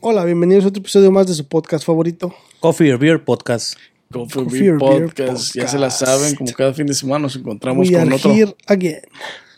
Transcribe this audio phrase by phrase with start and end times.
[0.00, 2.32] Hola, bienvenidos a otro episodio más de su podcast favorito.
[2.60, 3.76] Coffee or Beer Podcast.
[4.12, 5.56] Coffee, Coffee Beer or Beer Podcast.
[5.56, 8.32] Ya se la saben, como cada fin de semana nos encontramos We con otro,
[8.68, 9.00] again.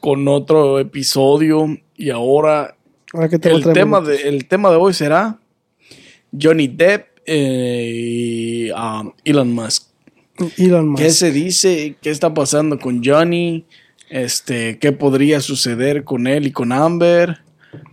[0.01, 1.67] con otro episodio.
[1.95, 2.75] Y ahora
[3.13, 5.39] Ahora que te el tema, de, el tema de hoy será
[6.33, 9.89] Johnny Depp eh, y um, Elon Musk.
[10.57, 11.03] Elon Musk.
[11.03, 11.97] ¿Qué se dice?
[12.01, 13.67] ¿Qué está pasando con Johnny?
[14.09, 17.43] Este, ¿Qué podría suceder con él y con Amber?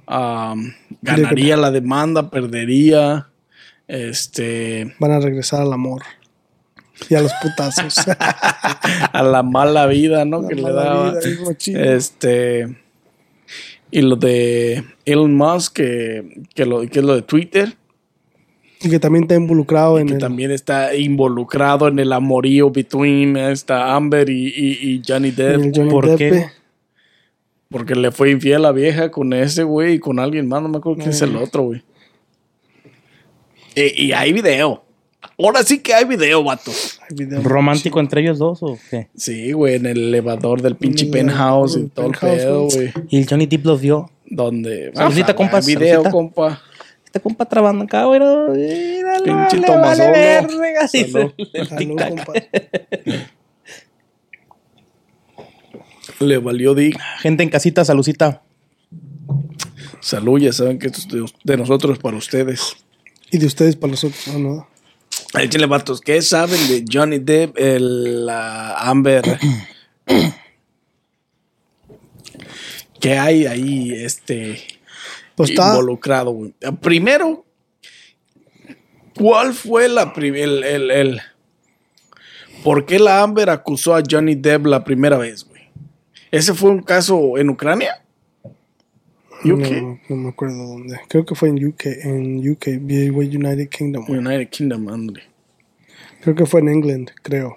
[0.08, 0.72] Um,
[1.02, 2.30] ¿Ganaría la demanda?
[2.30, 3.28] ¿Perdería?
[3.88, 6.02] Este, Van a regresar al amor.
[7.10, 7.96] Y a los putazos.
[9.14, 10.42] a la mala vida, ¿no?
[10.42, 11.12] La que le daba.
[11.20, 11.94] vida.
[11.96, 12.78] Este.
[13.92, 17.76] Y lo de Elon Musk, que, que, lo, que es lo de Twitter,
[18.82, 20.20] y que también está involucrado en que el...
[20.20, 26.06] también está involucrado en el amorío between esta Amber y, y- y Johnny Depp, ¿Por
[26.08, 26.18] Depp.
[26.18, 26.46] qué?
[27.70, 30.70] Porque le fue infiel a la vieja con ese güey y con alguien más, no
[30.70, 31.84] me acuerdo quién es el otro, güey.
[33.76, 34.84] Y, y hay video.
[35.40, 36.72] Ahora sí que hay video, vato.
[37.02, 37.42] Hay video.
[37.42, 39.08] ¿Romántico entre ellos dos o qué?
[39.16, 42.92] Sí, güey, en el elevador del pinche el penthouse y todo el pedo, güey.
[43.10, 44.10] Y el Johnny Depp los vio.
[44.26, 44.92] Donde.
[44.94, 46.62] Saludcita, Ajá, compa, Video, compa.
[47.06, 48.20] Este compa trabajando acá, güey.
[49.24, 49.82] Pinche Tomasolo.
[49.82, 51.98] vale verga, dice Salud.
[51.98, 52.34] compa.
[56.20, 56.94] Le valió di.
[57.20, 58.42] Gente en casita, salucita.
[60.02, 62.76] Salud, ya saben que esto es de, de nosotros para ustedes.
[63.32, 64.28] Y de ustedes para los otros.
[64.30, 64.68] No, no.
[65.40, 69.24] Échenle vatos, ¿qué saben de Johnny Depp, el la Amber?
[73.00, 74.62] ¿Qué hay ahí este
[75.36, 76.54] Pues involucrado, güey?
[76.82, 77.46] Primero,
[79.16, 81.22] ¿cuál fue la primera el, el, el-
[82.64, 85.57] ¿Por qué la Amber acusó a Johnny Depp la primera vez, güey?
[86.32, 88.02] ¿Ese fue un caso en Ucrania?
[89.44, 89.72] UK.
[89.82, 91.00] No, no me acuerdo dónde.
[91.08, 91.86] Creo que fue en UK.
[92.04, 92.68] En UK.
[92.68, 94.06] United Kingdom.
[94.10, 95.24] United Kingdom, ándale.
[96.22, 97.56] Creo que fue en England, creo.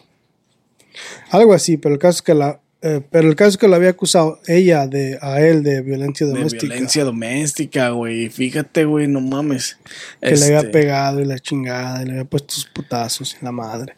[1.30, 2.60] Algo así, pero el caso es que la...
[2.82, 6.26] eh, pero el caso es que lo había acusado ella de a él de violencia
[6.26, 6.66] De doméstica.
[6.66, 8.28] violencia doméstica, güey.
[8.28, 9.78] Fíjate, güey, no mames.
[10.20, 13.44] que le había Este, pegado y la chingada, y le había puesto sus putazos y
[13.44, 13.94] la madre.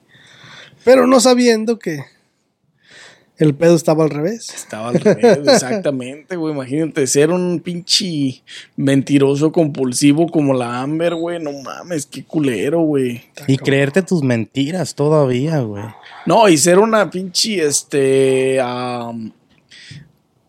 [0.84, 2.04] Pero no sabiendo que
[3.42, 4.50] el pedo estaba al revés.
[4.54, 6.54] Estaba al revés, exactamente, güey.
[6.54, 8.42] Imagínate ser un pinche
[8.76, 11.42] mentiroso compulsivo como la Amber, güey.
[11.42, 13.22] No mames, qué culero, güey.
[13.46, 15.84] Y creerte tus mentiras todavía, güey.
[16.26, 19.32] No, y ser una pinche, este, am,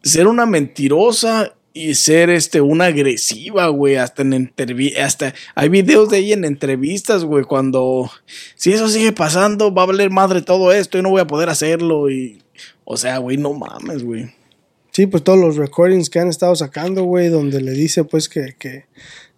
[0.03, 6.09] ser una mentirosa y ser, este, una agresiva, güey, hasta en entrevistas, hasta, hay videos
[6.09, 8.11] de ella en entrevistas, güey, cuando,
[8.55, 11.49] si eso sigue pasando, va a valer madre todo esto y no voy a poder
[11.49, 12.42] hacerlo y,
[12.85, 14.31] o sea, güey, no mames, güey.
[14.91, 18.55] Sí, pues todos los recordings que han estado sacando, güey, donde le dice, pues, que,
[18.59, 18.85] que,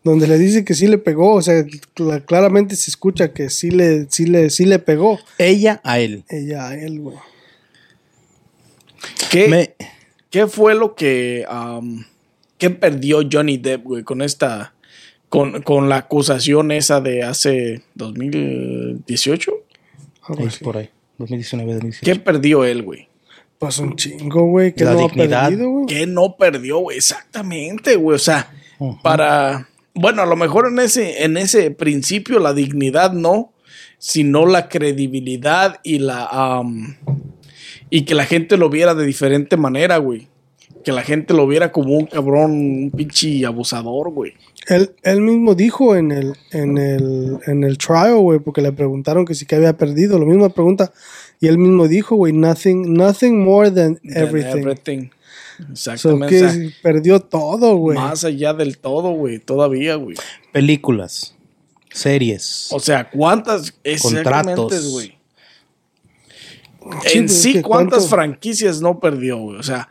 [0.04, 3.72] donde le dice que sí le pegó, o sea, cl- claramente se escucha que sí
[3.72, 6.24] le, sí le, sí le pegó Ella a él.
[6.30, 7.18] ella a él, güey.
[9.32, 9.76] ¿Qué, Me-
[10.30, 11.46] ¿Qué fue lo que,
[12.58, 14.74] qué perdió Johnny Depp, güey, con esta,
[15.30, 19.52] con, con la acusación esa de hace 2018?
[20.24, 20.64] Algo es así.
[20.64, 20.90] por ahí.
[21.18, 22.06] 2019, 2018.
[22.06, 23.08] ¿Qué perdió él, güey?
[23.60, 25.46] Pues un chingo, güey, que La no dignidad.
[25.46, 25.86] ha perdido, güey.
[25.86, 26.98] ¿Qué no perdió, güey?
[26.98, 28.16] Exactamente, güey.
[28.16, 28.52] O sea,
[29.02, 29.70] para.
[29.94, 33.54] Bueno, a lo mejor en ese, en ese principio la dignidad no,
[33.98, 36.26] sino la credibilidad y la.
[36.26, 36.98] am,
[37.90, 40.28] y que la gente lo viera de diferente manera, güey.
[40.84, 44.34] Que la gente lo viera como un cabrón, un pinche abusador, güey.
[44.68, 49.26] Él, él mismo dijo en el, en el, en el trial, güey, porque le preguntaron
[49.26, 50.92] que sí que había perdido, lo mismo pregunta,
[51.40, 54.60] y él mismo dijo, güey, nothing, nothing more than Than everything.
[54.60, 55.10] everything.
[55.74, 56.38] So Exactamente.
[56.40, 57.98] que o sea, perdió todo, güey.
[57.98, 59.40] más allá del todo, güey.
[59.40, 60.18] Todavía, güey.
[60.52, 61.36] Películas.
[61.92, 62.68] Series.
[62.72, 64.92] O sea, ¿cuántas exactamente, Contratos.
[64.92, 65.16] güey?
[67.08, 69.58] Sí, en pues, sí, ¿cuántas cuánto- franquicias no perdió, güey?
[69.58, 69.90] O sea,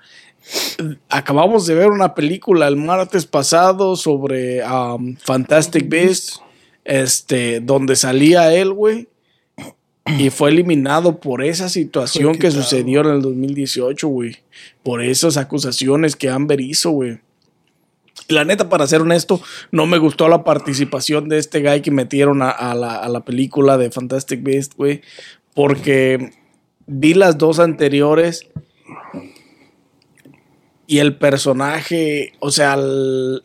[1.09, 6.41] acabamos de ver una película el martes pasado sobre um, Fantastic Beasts,
[6.85, 9.09] este, donde salía él, güey,
[10.19, 14.37] y fue eliminado por esa situación que sucedió en el 2018, güey.
[14.83, 17.21] Por esas acusaciones que Amber hizo, güey.
[18.29, 19.41] La neta, para ser honesto,
[19.71, 23.25] no me gustó la participación de este guy que metieron a, a la, a la
[23.25, 25.01] película de Fantastic Beast, güey.
[25.55, 26.33] Porque
[26.87, 28.47] vi las dos anteriores
[30.87, 33.43] y el personaje, o sea, el-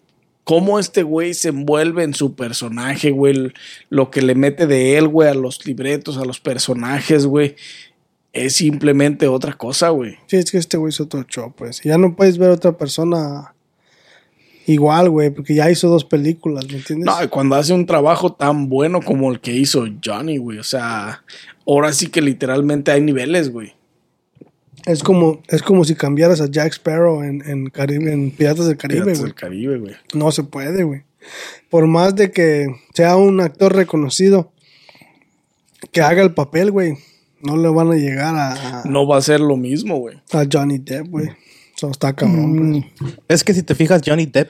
[0.49, 3.53] cómo este güey se envuelve en su personaje, güey,
[3.91, 7.55] lo que le mete de él, güey, a los libretos, a los personajes, güey,
[8.33, 10.15] es simplemente otra cosa, güey.
[10.25, 11.81] Sí, es que este güey hizo otro show, pues.
[11.83, 13.53] Ya no puedes ver a otra persona
[14.65, 17.05] igual, güey, porque ya hizo dos películas, ¿me entiendes?
[17.05, 21.23] No, cuando hace un trabajo tan bueno como el que hizo Johnny, güey, o sea,
[21.67, 23.75] ahora sí que literalmente hay niveles, güey.
[24.85, 28.77] Es como, es como si cambiaras a Jack Sparrow en, en, Caribe, en Piratas del
[28.77, 29.31] Caribe, Piratas güey.
[29.31, 29.95] del Caribe, güey.
[30.13, 31.03] No se puede, güey.
[31.69, 34.51] Por más de que sea un actor reconocido,
[35.91, 36.97] que haga el papel, güey,
[37.41, 40.17] no le van a llegar a, No va a ser lo mismo, güey.
[40.31, 41.29] a Johnny Depp, güey.
[41.75, 43.13] Eso está cabrón, pues.
[43.27, 44.49] Es que si te fijas, Johnny Depp,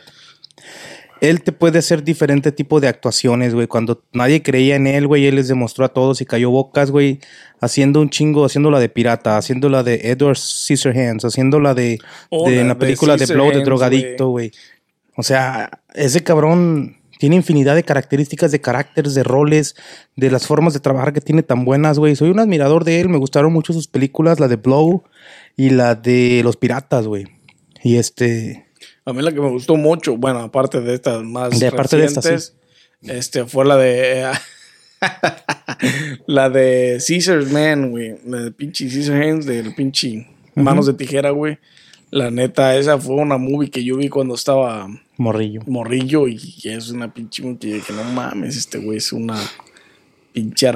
[1.22, 3.68] él te puede hacer diferente tipo de actuaciones, güey.
[3.68, 7.20] Cuando nadie creía en él, güey, él les demostró a todos y cayó bocas, güey,
[7.62, 12.00] haciendo un chingo, haciendo la de pirata, haciendo la de Edward Scissorhands, haciendo la de,
[12.30, 14.52] Oh, de- en la película de Blow, de drogadicto, güey.
[15.16, 19.76] O sea, ese cabrón tiene infinidad de características, de caracteres, de roles,
[20.16, 22.16] de las formas de trabajar que tiene tan buenas, güey.
[22.16, 25.04] Soy un admirador de él, me gustaron mucho sus películas, la de Blow
[25.58, 27.26] y la de Los Piratas, güey.
[27.84, 28.69] Y este...
[29.06, 32.06] A mí la que me gustó mucho, bueno, aparte de estas más De aparte de
[32.06, 32.56] estas, recientes,
[33.02, 34.28] este fue la de
[36.28, 41.32] la de Caesar's Man, güey, la de pinche Caesar Hands del pinche Manos de Tijera,
[41.32, 41.58] güey.
[42.12, 44.88] La neta, esa fue una movie que yo vi cuando estaba
[45.18, 45.62] Morrillo.
[45.68, 49.38] morrillo y es una pinche movie que dije, no mames, este güey es una
[50.34, 50.68] pinche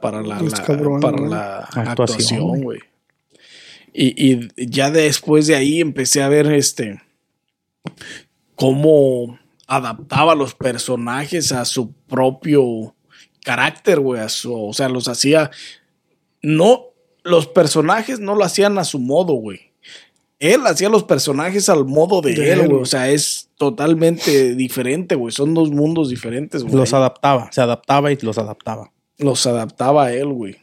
[0.00, 1.30] para la, Es la- cabrón, para güey.
[1.30, 2.80] la Actuación, actuación, güey.
[3.92, 7.00] Y, y ya después de ahí empecé a ver este
[8.54, 12.94] cómo adaptaba los personajes a su propio
[13.44, 14.22] carácter, güey.
[14.48, 15.50] O sea, los hacía.
[16.42, 16.86] No,
[17.22, 19.72] los personajes no lo hacían a su modo, güey.
[20.38, 22.82] Él hacía los personajes al modo de, De él, güey.
[22.82, 25.32] O sea, es totalmente diferente, güey.
[25.32, 26.74] Son dos mundos diferentes, güey.
[26.74, 28.92] Los adaptaba, se adaptaba y los adaptaba.
[29.18, 30.56] Los adaptaba a él, güey.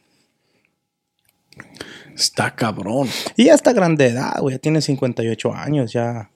[2.15, 3.07] Está cabrón.
[3.35, 4.55] Y ya está grande de edad, güey.
[4.55, 6.29] Ya tiene 58 años, ya.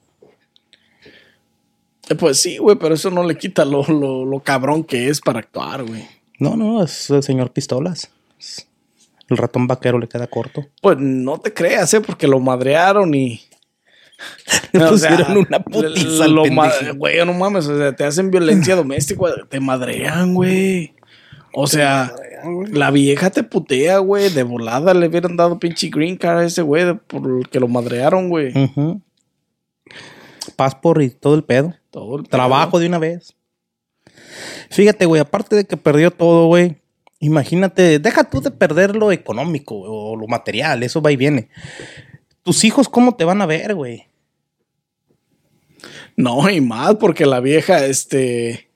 [2.08, 5.20] Eh, Pues sí, güey, pero eso no le quita lo, lo, lo cabrón que es
[5.20, 6.06] para actuar, güey.
[6.38, 8.10] No, no, es el señor Pistolas.
[9.28, 10.66] El ratón vaquero le queda corto.
[10.80, 12.00] Pues no te creas, ¿eh?
[12.00, 13.42] Porque lo madrearon y.
[14.72, 16.94] Le O sea, pusieron una putiza al.
[16.96, 20.94] Güey, no mames, o sea, te hacen violencia doméstica, te madrean, güey.
[21.52, 22.14] O sea,
[22.72, 24.30] la vieja te putea, güey.
[24.30, 27.68] De volada le hubieran dado pinche green card a ese güey por el que lo
[27.68, 28.52] madrearon, güey.
[28.56, 29.00] Ujú.
[30.56, 31.74] Passport y todo el pedo.
[31.90, 32.30] Todo el pedo.
[32.30, 33.34] Trabajo de una vez.
[34.70, 36.76] Fíjate, güey, aparte de que perdió todo, güey.
[37.20, 41.48] Imagínate, deja tú de perder lo económico o lo material, eso va y viene.
[42.42, 44.06] Tus hijos, ¿cómo te van a ver, güey?
[46.16, 48.68] No, y más porque la vieja, este,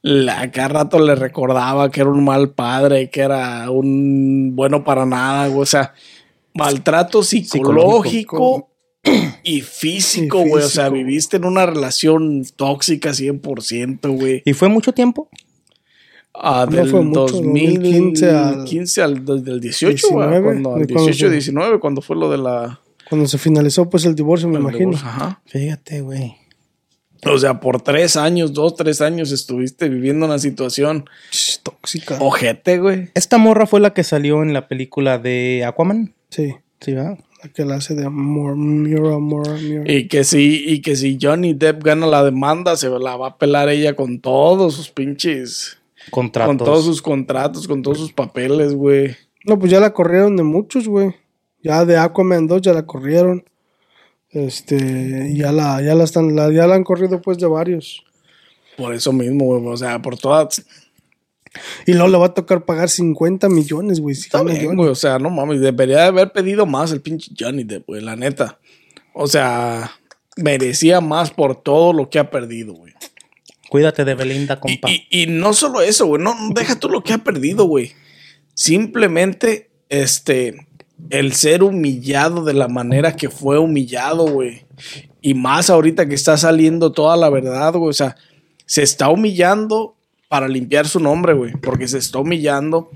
[0.00, 5.06] la, cada rato le recordaba que era un mal padre, que era un bueno para
[5.06, 5.62] nada, güey.
[5.62, 5.94] O sea,
[6.54, 8.70] maltrato psicológico,
[9.42, 10.64] y físico, güey.
[10.64, 14.42] O sea, viviste en una relación tóxica 100%, güey.
[14.44, 15.28] ¿Y fue mucho tiempo?
[16.34, 20.28] Ah, No del fue mucho, 2015 2015 al, al 15 al del del 18, güey.
[20.28, 21.30] 19, Cuando, al ¿de cuándo 18, fue?
[21.32, 22.80] 19, cuando fue lo de la...
[23.08, 24.80] Cuando se finalizó, pues, el divorcio, me el imagino.
[24.92, 25.42] divorcio, Ajá.
[25.44, 26.36] Fíjate, güey.
[27.24, 31.04] O sea, por tres años, dos, tres años estuviste viviendo una situación
[31.62, 32.16] Tóxica.
[32.20, 33.10] ojete, güey.
[33.14, 36.14] Esta morra fue la que salió en la película de Aquaman.
[36.30, 36.54] Sí.
[36.80, 37.18] Sí, ¿verdad?
[37.42, 39.92] La que la hace de Mura, Mura, Mura, Mura.
[39.92, 43.38] Y que si, y que si Johnny Depp gana la demanda, se la va a
[43.38, 45.78] pelar ella con todos sus pinches.
[46.10, 46.56] Contratos.
[46.56, 49.16] Con todos sus contratos, con todos sus papeles, güey.
[49.44, 51.14] No, pues ya la corrieron de muchos, güey.
[51.62, 53.44] Ya de Aquaman 2 ya la corrieron.
[54.30, 58.04] Este, y ya la, ya la están, la, ya la han corrido pues de varios.
[58.76, 59.66] Por eso mismo, güey.
[59.66, 60.64] O sea, por todas.
[61.86, 64.14] Y luego le va a tocar pagar 50 millones, güey.
[64.14, 64.88] Si Está bien, güey.
[64.88, 65.60] O sea, no mames.
[65.60, 68.00] Debería de haber pedido más el pinche Johnny Depp, güey.
[68.02, 68.58] La neta.
[69.14, 69.90] O sea,
[70.36, 72.92] merecía más por todo lo que ha perdido, güey.
[73.68, 74.90] Cuídate de Belinda, Y, compa.
[74.90, 76.22] y- y no solo eso, güey.
[76.22, 77.92] No, no deja tú lo que ha perdido, güey.
[78.54, 80.66] Simplemente, este,
[81.10, 84.64] el ser humillado de la manera que fue humillado, güey.
[85.20, 87.90] Y más ahorita que está saliendo toda la verdad, güey.
[87.90, 88.16] O sea,
[88.66, 89.96] se está humillando
[90.32, 91.52] para limpiar su nombre, güey.
[91.52, 92.90] Porque se está humillando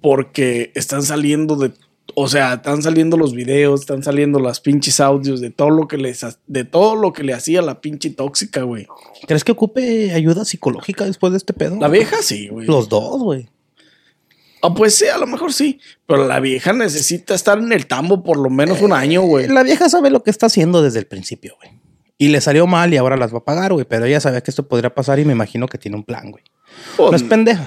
[0.00, 1.70] porque están saliendo de
[2.16, 5.98] O sea, están saliendo los videos, están saliendo las pinches audios de todo lo que
[5.98, 8.88] les de todo lo que le hacía la pinche tóxica, güey.
[9.28, 11.78] ¿Crees que ocupe ayuda psicológica después de este pedo?
[11.78, 12.66] La vieja sí, güey.
[12.66, 13.48] Los dos, güey.
[14.60, 15.78] Ah, pues sí, a lo mejor sí.
[16.08, 19.46] Pero la vieja necesita estar en el tambo por lo menos un año, güey.
[19.46, 21.78] La vieja sabe lo que está haciendo desde el principio, güey.
[22.18, 23.86] Y le salió mal y ahora las va a pagar, güey.
[23.88, 26.42] Pero ella sabía que esto podría pasar y me imagino que tiene un plan, güey.
[26.98, 27.66] No Pues, es pendeja.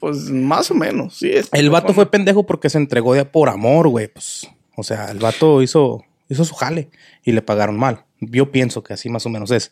[0.00, 1.30] pues más o menos, sí.
[1.30, 4.08] Es El vato fue pendejo porque se entregó de por amor, güey.
[4.08, 6.90] Pues, o sea, el vato hizo, hizo su jale
[7.24, 8.04] y le pagaron mal.
[8.20, 9.70] Yo pienso que así más o menos es.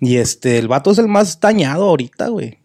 [0.00, 2.58] Y este, el vato es el más dañado ahorita, güey.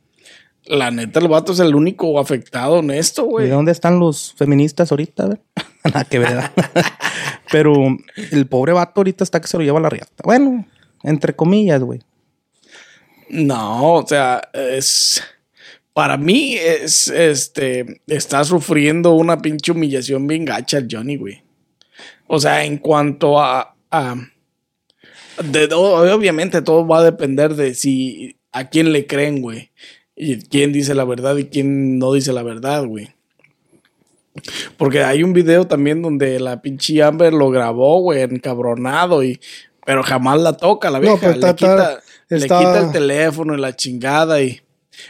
[0.65, 3.49] La neta, el vato es el único afectado en esto, ¿Y güey.
[3.49, 5.25] dónde están los feministas ahorita?
[5.25, 5.39] güey?
[5.83, 6.51] Nada que ver.
[7.51, 7.73] Pero
[8.31, 10.11] el pobre vato ahorita está que se lo lleva a la riata.
[10.23, 10.65] Bueno,
[11.03, 11.99] entre comillas, güey.
[13.31, 15.23] No, o sea, es.
[15.93, 18.01] Para mí es este.
[18.07, 21.43] Está sufriendo una pinche humillación bien gacha el Johnny, güey.
[22.27, 23.75] O sea, en cuanto a.
[23.89, 24.15] a
[25.43, 28.35] de, obviamente todo va a depender de si.
[28.51, 29.71] a quién le creen, güey.
[30.15, 33.09] Y quién dice la verdad y quién no dice la verdad, güey.
[34.77, 39.39] Porque hay un video también donde la pinche Amber lo grabó, güey, encabronado y.
[39.85, 41.17] Pero jamás la toca la No, vieja.
[41.19, 41.99] pero le, está- quita,
[42.37, 44.61] le quita el teléfono y la chingada y.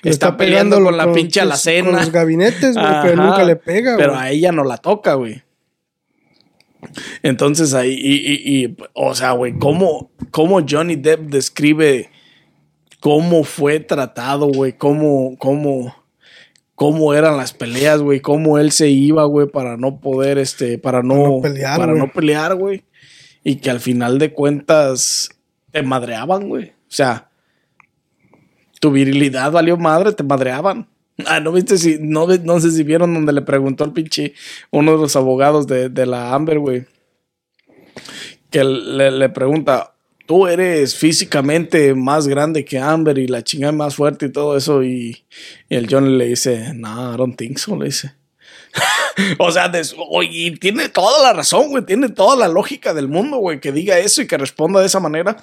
[0.04, 1.90] Está, peleando con la pinche pues, alacena.
[1.90, 5.44] con los gabinetes, güey, pero nunca le pega, Pero a ella no la toca, güey.
[7.24, 12.10] Entonces ahí, y, y- y, o sea, güey, ¿cómo, cómo Johnny Depp describe
[13.00, 15.96] cómo fue tratado, güey, cómo, cómo,
[16.76, 21.04] cómo eran las peleas, güey, cómo él se iba, güey, para no poder, este, para
[21.04, 22.06] no, Para no pelear, para güey.
[22.06, 22.84] no pelear, güey.
[23.44, 25.30] Y que al final de cuentas
[25.72, 26.74] te madreaban, güey.
[26.92, 27.30] O sea,
[28.82, 30.90] tu virilidad valió madre, te madreaban.
[31.26, 34.34] Ah, no viste si, no, no sé si vieron donde le preguntó al pinche
[34.72, 36.86] uno de los abogados de, de la Amber, güey.
[38.50, 39.94] Que le, pregunta,
[40.26, 44.84] tú eres físicamente más grande que Amber y la chingada más fuerte y todo eso.
[44.84, 45.24] Y,
[45.70, 48.16] el John le dice, no, I don't think so, le dice.
[49.40, 53.38] o sea, des- oye, tiene toda la razón, güey, tiene toda la lógica del mundo,
[53.38, 55.38] güey, que diga eso y que responda de esa manera.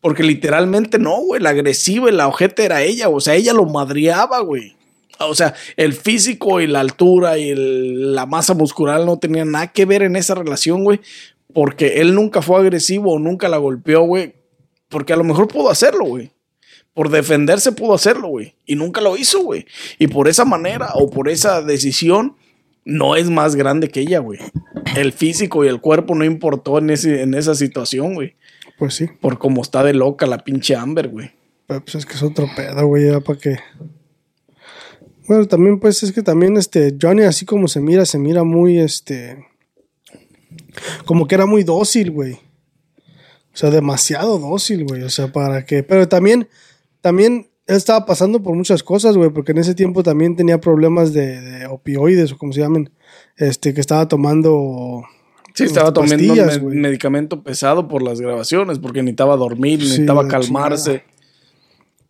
[0.00, 3.66] Porque literalmente no, güey, la agresiva y la ojete era ella, o sea, ella lo
[3.66, 4.76] madreaba, güey.
[5.20, 9.84] O sea, el físico y la altura y la masa muscular no tenían nada que
[9.84, 11.00] ver en esa relación, güey.
[11.54, 14.34] Porque él nunca fue agresivo o nunca la golpeó, güey.
[14.88, 16.32] Porque a lo mejor pudo hacerlo, güey.
[16.94, 18.54] Por defenderse pudo hacerlo, güey.
[18.66, 19.66] Y nunca lo hizo, güey.
[19.98, 22.36] Y por esa manera o por esa decisión,
[22.84, 24.40] no es más grande que ella, güey.
[24.96, 28.36] El físico y el cuerpo no importó en, ese, en esa situación, güey.
[28.78, 29.06] Pues sí.
[29.20, 31.30] Por cómo está de loca la pinche Amber, güey.
[31.66, 33.58] Pero pues es que es otro pedo, güey, ya para qué.
[35.28, 38.78] Bueno, también pues es que también este Johnny así como se mira, se mira muy
[38.78, 39.46] este
[41.04, 42.32] como que era muy dócil, güey.
[42.34, 46.48] O sea, demasiado dócil, güey, o sea, para que pero también
[47.00, 51.12] también él estaba pasando por muchas cosas, güey, porque en ese tiempo también tenía problemas
[51.12, 52.90] de, de opioides o como se llamen,
[53.36, 55.02] este que estaba tomando
[55.54, 61.04] Sí, estaba tomando me- medicamento pesado por las grabaciones, porque necesitaba dormir, Sí, necesitaba calmarse.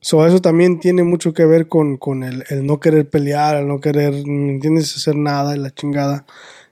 [0.01, 3.69] So, eso también tiene mucho que ver con, con el, el no querer pelear, el
[3.69, 4.97] no querer, ¿me entiendes?
[4.97, 6.25] Hacer nada, la chingada.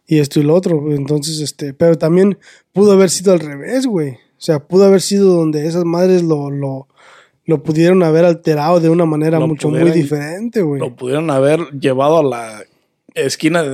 [0.07, 0.93] Y esto y lo otro.
[0.93, 2.39] Entonces, este, pero también
[2.73, 4.11] pudo haber sido al revés, güey.
[4.15, 6.89] O sea, pudo haber sido donde esas madres lo, lo,
[7.51, 10.81] lo pudieron haber alterado de una manera Lo mucho muy diferente, güey.
[10.81, 12.63] Lo pudieron haber llevado a la
[13.15, 13.65] esquina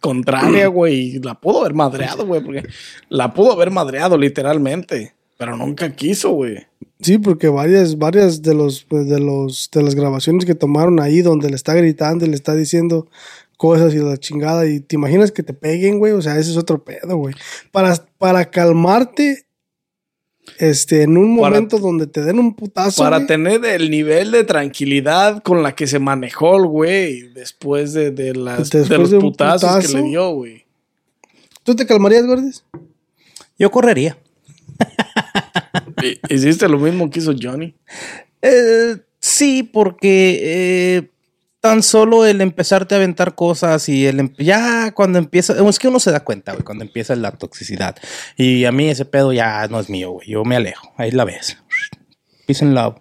[0.00, 2.62] contraria, güey, y la pudo haber madreado, güey, porque
[3.10, 6.66] la pudo haber madreado literalmente, pero nunca quiso, güey.
[7.00, 11.20] Sí, porque varias, varias de los, pues, de los, de las grabaciones que tomaron ahí
[11.20, 13.06] donde le está gritando y le está diciendo
[13.58, 16.56] cosas y la chingada y te imaginas que te peguen, güey, o sea, ese es
[16.56, 17.34] otro pedo, güey.
[17.70, 19.45] Para, para calmarte,
[20.58, 24.30] este, en un Para- momento donde te den un putazo, Para güey, tener el nivel
[24.30, 28.98] de tranquilidad con la que se manejó el güey después de, de, las, Después de
[28.98, 30.64] los de putazos que le dio, güey.
[31.62, 32.64] ¿tú te calmarías, Gordis?
[33.58, 34.16] Yo correría.
[36.28, 37.74] Hiciste lo mismo que hizo Johnny.
[38.42, 41.10] Eh, sí, porque eh,
[41.66, 45.88] tan solo el empezarte a aventar cosas y el em- ya cuando empieza, es que
[45.88, 47.96] uno se da cuenta, güey, cuando empieza la toxicidad.
[48.36, 50.28] Y a mí ese pedo ya no es mío, güey.
[50.28, 50.92] Yo me alejo.
[50.96, 51.58] Ahí la ves.
[52.46, 52.98] Peace and love.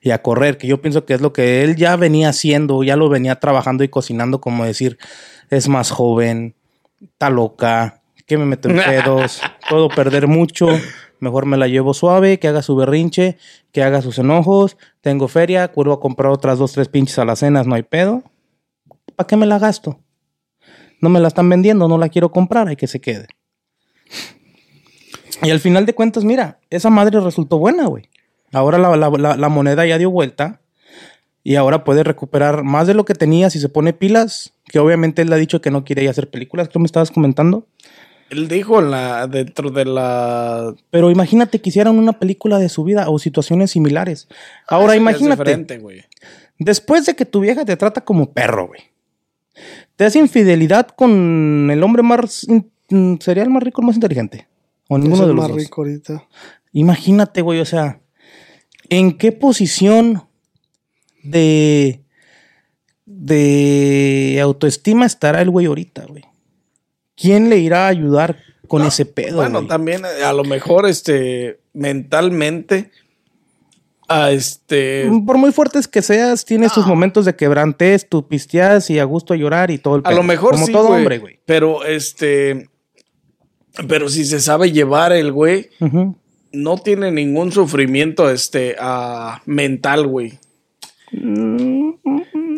[0.00, 2.96] Y a correr, que yo pienso que es lo que él ya venía haciendo, ya
[2.96, 4.96] lo venía trabajando y cocinando, como decir,
[5.50, 6.54] es más joven,
[7.02, 10.68] está loca, que me meto en pedos, puedo perder mucho,
[11.20, 13.38] mejor me la llevo suave, que haga su berrinche,
[13.72, 17.74] que haga sus enojos, tengo feria, vuelvo a comprar otras dos, tres pinches alacenas, no
[17.74, 18.22] hay pedo.
[19.16, 19.98] ¿Para qué me la gasto?
[21.00, 23.26] no me la están vendiendo, no la quiero comprar, hay que se quede.
[25.42, 28.08] Y al final de cuentas, mira, esa madre resultó buena, güey.
[28.52, 30.60] Ahora la, moneda ya dio vuelta
[31.42, 35.22] y ahora puede recuperar más de lo que tenía si se pone pilas, que obviamente
[35.22, 37.66] él ha dicho que no quiere ya hacer películas, creo me estabas comentando.
[38.30, 40.74] Él dijo en la, dentro de la.
[40.90, 44.28] Pero imagínate que hicieran una película de su vida o situaciones similares.
[44.66, 46.04] Ahora ya es imagínate, diferente, güey.
[46.58, 48.80] después de que tu vieja te trata como perro, güey.
[49.96, 52.46] Te hace infidelidad con el hombre más...
[53.20, 54.46] ¿Sería el más rico o el más inteligente?
[54.88, 55.56] O Es ninguno el de los más dos.
[55.58, 56.24] rico ahorita.
[56.72, 58.00] Imagínate, güey, o sea,
[58.90, 60.24] ¿en qué posición
[61.24, 62.02] de,
[63.06, 66.24] de autoestima estará el güey ahorita, güey?
[67.16, 68.36] ¿Quién le irá a ayudar
[68.68, 69.68] con ese pedo, Bueno, güey?
[69.68, 72.90] también eh, a lo mejor, este, mentalmente,
[74.08, 78.98] a este, Por muy fuertes que seas, tienes tus momentos de quebrantes, tú pisteas y
[78.98, 80.16] a gusto a llorar y todo el a pedo.
[80.18, 81.40] lo mejor Como sí, todo güey, hombre, güey.
[81.44, 82.68] Pero este,
[83.88, 85.70] pero si se sabe llevar el güey,
[86.52, 90.38] no tiene ningún sufrimiento, este, ah, mental, güey.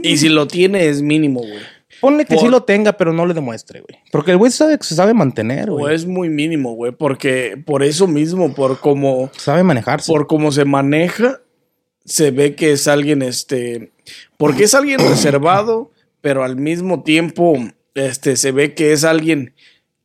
[0.03, 1.62] Y si lo tiene es mínimo, güey.
[2.00, 3.99] Ponle que Por- sí lo tenga, pero no lo demuestre, güey.
[4.12, 5.95] Porque el güey sabe, se sabe mantener, O güey.
[5.95, 10.12] es muy mínimo, güey, porque por eso mismo, por como Sabe manejarse.
[10.12, 11.40] por cómo se maneja,
[12.05, 13.93] se ve que es alguien, este,
[14.37, 15.90] porque es alguien reservado,
[16.21, 17.55] pero al mismo tiempo,
[17.95, 19.55] este, se ve que es alguien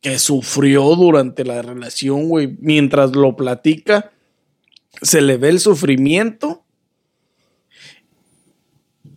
[0.00, 2.56] que sufrió durante la relación, güey.
[2.60, 4.10] Mientras lo platica,
[5.00, 6.62] se le ve el sufrimiento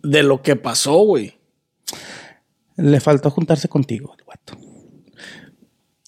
[0.02, 1.37] de lo que pasó, güey.
[2.78, 4.56] Le faltó juntarse contigo, el guato.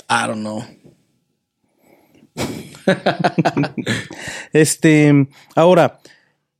[0.08, 0.64] I don't know.
[4.52, 5.98] Este, ahora,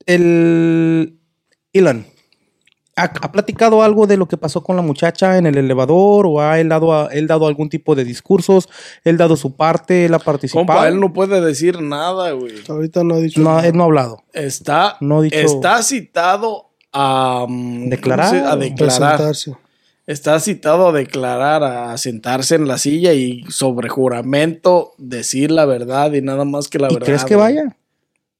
[0.06, 1.18] el
[1.72, 2.06] Elon
[2.96, 6.40] ¿ha, ha platicado algo de lo que pasó con la muchacha en el elevador o
[6.40, 8.68] ha él dado, a- él dado algún tipo de discursos?
[9.04, 10.04] ¿Él dado su parte?
[10.06, 10.66] ¿Él ha participado?
[10.66, 12.54] Compa, él no puede decir nada, güey.
[12.68, 13.66] Ahorita no ha dicho No, nada.
[13.66, 14.22] él no ha hablado.
[14.32, 19.16] Está, No ha dicho- está citado a mm, ¿Declarar ¿cómo se- A declarar.
[19.16, 19.56] presentarse.
[20.10, 26.12] Está citado a declarar, a sentarse en la silla y sobre juramento decir la verdad
[26.14, 27.06] y nada más que la ¿Y verdad.
[27.06, 27.54] crees que güey.
[27.54, 27.76] vaya?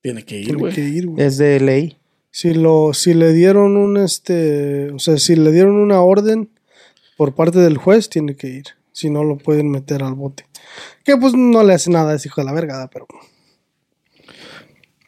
[0.02, 0.72] Tiene que ir, Tiene güey.
[0.74, 1.24] que ir, güey.
[1.24, 1.96] Es de ley.
[2.32, 6.48] Si lo, si le dieron un este, o sea, si le dieron una orden
[7.16, 8.64] por parte del juez, tiene que ir.
[8.92, 10.46] Si no lo pueden meter al bote.
[11.04, 13.06] Que pues no le hace nada a ese hijo de la verga, pero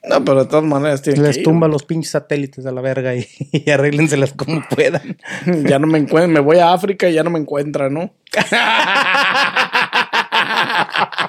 [0.05, 1.45] No, pero de todas maneras tiene Les que ir.
[1.45, 5.17] tumba los pinches satélites a la verga y, y arréglenselas como puedan.
[5.65, 6.33] Ya no me encuentro.
[6.33, 8.13] Me voy a África y ya no me encuentra, ¿no?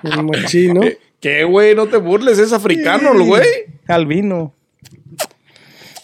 [0.04, 0.98] el.
[1.20, 1.76] ¿Qué, güey?
[1.76, 3.44] No te burles, es africano, el güey.
[3.88, 4.54] Al vino.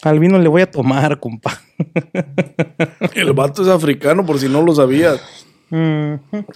[0.02, 1.60] Al vino le voy a tomar, compa.
[3.14, 5.20] El vato es africano, por si no lo sabías.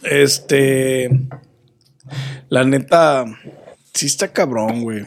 [0.02, 1.10] Este.
[2.48, 3.26] La neta.
[3.92, 5.06] Sí está cabrón, güey.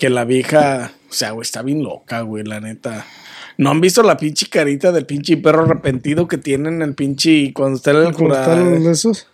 [0.00, 0.92] Que la vieja.
[1.08, 3.06] O sea, güey, está bien loca, güey, la neta.
[3.58, 7.52] ¿No han visto la pinche carita del pinche perro arrepentido que tienen el pinche.
[7.52, 9.26] Cuando está en el ¿Cómo cura- están esos?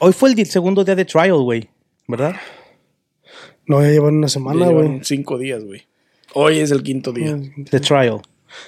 [0.00, 1.68] Hoy fue el segundo día de trial, güey.
[2.08, 2.34] ¿Verdad?
[3.66, 5.00] No, ya llevan una semana, llevan güey.
[5.04, 5.82] cinco días, güey.
[6.34, 7.38] Hoy es el quinto día.
[7.70, 8.20] The trial.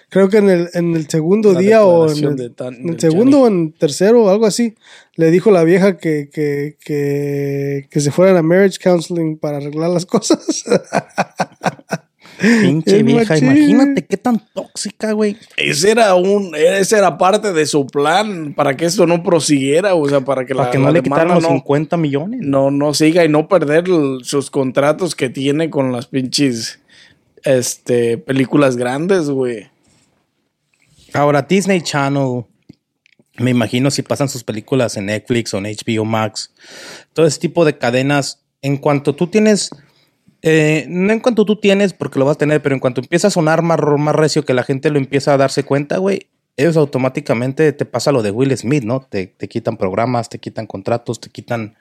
[0.09, 2.81] Creo que en el, en el segundo La día o en el, de tan- en
[2.83, 3.57] el del segundo Johnny.
[3.57, 4.75] o en tercero o algo así,
[5.17, 9.91] le dijo la vieja que, que, que, que se fueran a marriage counseling para arreglar
[9.91, 10.65] las cosas.
[12.41, 13.35] Pinche El vieja.
[13.35, 13.47] machín.
[13.57, 15.37] Imagínate qué tan tóxica, güey.
[15.57, 20.09] Ese era un, ese era parte de su plan para que esto no prosiguiera, o
[20.09, 22.41] sea, para que Para la, que no la le quitaran los no, 50 millones.
[22.43, 23.85] no, no siga y no perder
[24.23, 26.81] sus contratos que tiene con las pinches
[27.45, 29.69] este, películas grandes, güey.
[31.15, 32.45] Ahora, Disney Channel.
[33.39, 36.53] Me imagino si pasan sus películas en Netflix o en HBO Max.
[37.13, 38.45] Todo ese tipo de cadenas.
[38.63, 39.71] En cuanto tú tienes.
[40.43, 43.29] eh, no en cuanto tú tienes, porque lo vas a tener, pero en cuanto empieza
[43.29, 46.29] a sonar más, más recio que la gente lo empieza a darse cuenta, güey.
[46.57, 49.01] Ellos automáticamente te pasa lo de Will Smith, ¿no?
[49.01, 51.77] Te, te quitan programas, te quitan contratos, te quitan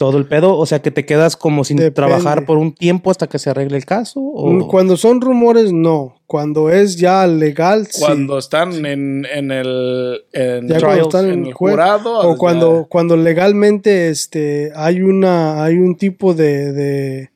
[0.00, 0.56] todo el pedo.
[0.56, 1.94] O sea que te quedas como sin Depende.
[1.94, 4.18] trabajar por un tiempo hasta que se arregle el caso.
[4.18, 6.14] o- Mm, Cuando son rumores, no.
[6.26, 8.00] Cuando es ya legal, sí.
[8.00, 12.18] Cuando están en, en el, en, ya trials, cuando están en, en el juez, jurado,
[12.20, 17.30] o ya- cuando cuando legalmente este hay una hay un tipo de de,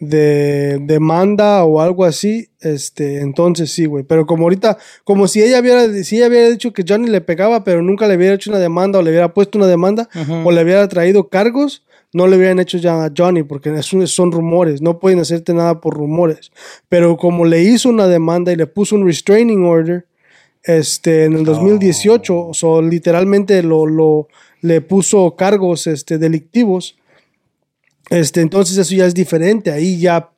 [0.00, 5.60] de demanda o algo así este entonces sí güey pero como ahorita como si ella
[5.60, 8.58] hubiera si ella hubiera dicho que Johnny le pegaba pero nunca le hubiera hecho una
[8.58, 10.08] demanda o le hubiera puesto una demanda
[10.44, 14.80] o le hubiera traído cargos no le hubieran hecho ya a Johnny porque son rumores
[14.80, 16.50] no pueden hacerte nada por rumores
[16.88, 20.06] pero como le hizo una demanda y le puso un restraining order
[20.62, 22.48] este, en el 2018.
[22.48, 24.28] O sea, literalmente lo, lo,
[24.60, 26.96] le puso cargos este, delictivos.
[28.10, 29.70] Este, entonces eso ya es diferente.
[29.72, 30.30] Ahí ya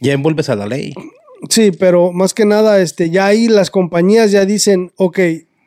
[0.00, 0.94] Ya envuelves a la ley.
[1.50, 5.18] Sí, pero más que nada, este, ya ahí las compañías ya dicen, ok,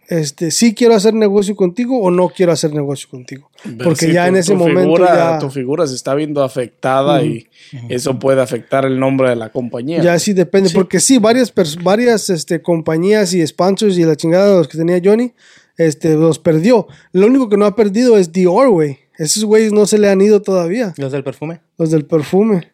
[0.09, 3.49] este, sí quiero hacer negocio contigo o no quiero hacer negocio contigo.
[3.81, 6.43] Porque Sí, ya tu- en ese tu momento figura- ya, tu figura se está viendo
[6.43, 7.47] afectada y
[7.89, 10.01] eso puede afectar el nombre de la compañía.
[10.01, 10.69] ya sí depende.
[10.73, 14.99] Porque sí, varias, varias este, compañías y sponsors y la chingada de los que tenía
[15.03, 15.33] Johnny,
[15.77, 16.87] este, los perdió.
[17.13, 18.97] Lo único que no ha perdido es Dior, güey.
[19.23, 20.93] Esos güeyes no se le han ido todavía.
[20.97, 21.62] ¿Los del perfume?
[21.77, 22.71] Los del perfume.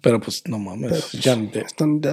[0.00, 2.12] Pero pues no mames, ya no te- Están ya-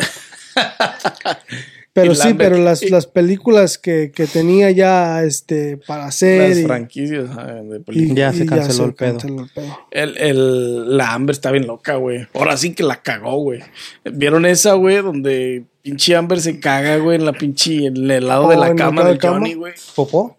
[1.93, 6.49] pero sí, Lambert- pero las, las películas que, que tenía ya este, para hacer.
[6.49, 8.13] las y- franquicias ah, de y-.
[8.13, 9.11] Ya se canceló el pedo.
[9.13, 9.79] canceló el pedo.
[9.91, 12.27] El, el- la Amber está bien loca, güey.
[12.33, 13.61] Ahora sí que la cagó, güey.
[14.03, 14.97] ¿Vieron esa, güey?
[15.01, 18.67] Donde pinche Amber se caga, güey, en la pinche, en el lado Oh, de la
[18.69, 19.19] el cama lado de.
[19.27, 19.73] Johnny, güey.
[19.95, 20.35] ¿Popó?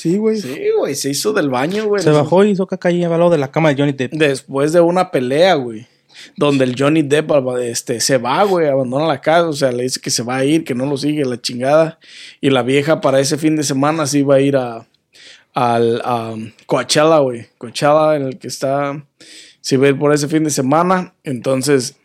[0.00, 0.38] Sí, güey.
[0.38, 2.02] Sí, güey, se hizo del baño, güey.
[2.02, 4.14] Se bajó y hizo caca ahí al lado de la cama de Johnny Depp.
[4.14, 5.86] Después de una pelea, güey.
[6.38, 9.46] Donde el Johnny Depp este, se va, güey, abandona la casa.
[9.50, 11.98] O sea, le dice que se va a ir, que no lo sigue, la chingada.
[12.40, 14.88] Y la vieja para ese fin de semana sí iba a ir a,
[15.52, 16.34] al a
[16.64, 17.48] Coachella, güey.
[17.58, 19.04] Coachella, en el que está.
[19.60, 21.12] Se iba a ir por ese fin de semana.
[21.24, 21.96] Entonces,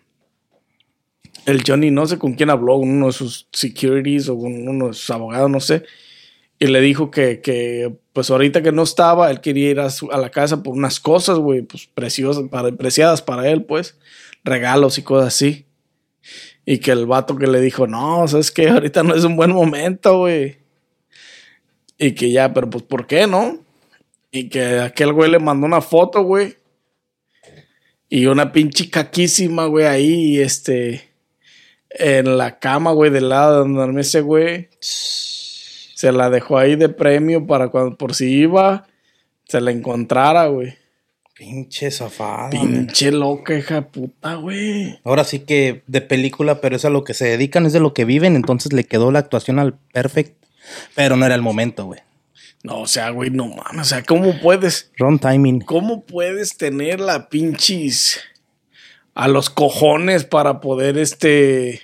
[1.46, 4.88] el Johnny no sé con quién habló, con uno de sus securities o con uno
[4.88, 5.84] de sus abogados, no sé.
[6.58, 10.18] Y le dijo que, que, pues ahorita que no estaba, él quería ir a, a
[10.18, 13.98] la casa por unas cosas, güey, pues preciosas, para, preciadas para él, pues,
[14.44, 15.66] regalos y cosas así.
[16.66, 19.52] Y que el vato que le dijo, no, sabes que ahorita no es un buen
[19.52, 20.58] momento, güey.
[21.98, 23.60] Y que ya, pero pues, ¿por qué no?
[24.32, 26.58] Y que aquel güey le mandó una foto, güey.
[28.10, 31.10] Y una pinche caquísima, güey, ahí, este,
[31.90, 34.70] en la cama, güey, del lado donde dormía ese güey.
[35.96, 38.86] Se la dejó ahí de premio para cuando, por si iba,
[39.48, 40.76] se la encontrara, güey.
[41.34, 42.50] Pinche zafada.
[42.50, 45.00] Pinche loca, hija de puta, güey.
[45.06, 47.94] Ahora sí que de película, pero es a lo que se dedican, es de lo
[47.94, 50.36] que viven, entonces le quedó la actuación al perfect,
[50.96, 52.02] pero no era el momento, güey.
[52.64, 53.82] No, o sea, güey, no mames.
[53.82, 55.62] O sea, ¿cómo puedes, Wrong timing.
[55.62, 58.20] cómo puedes tener la pinches
[59.14, 61.82] a los cojones para poder, este,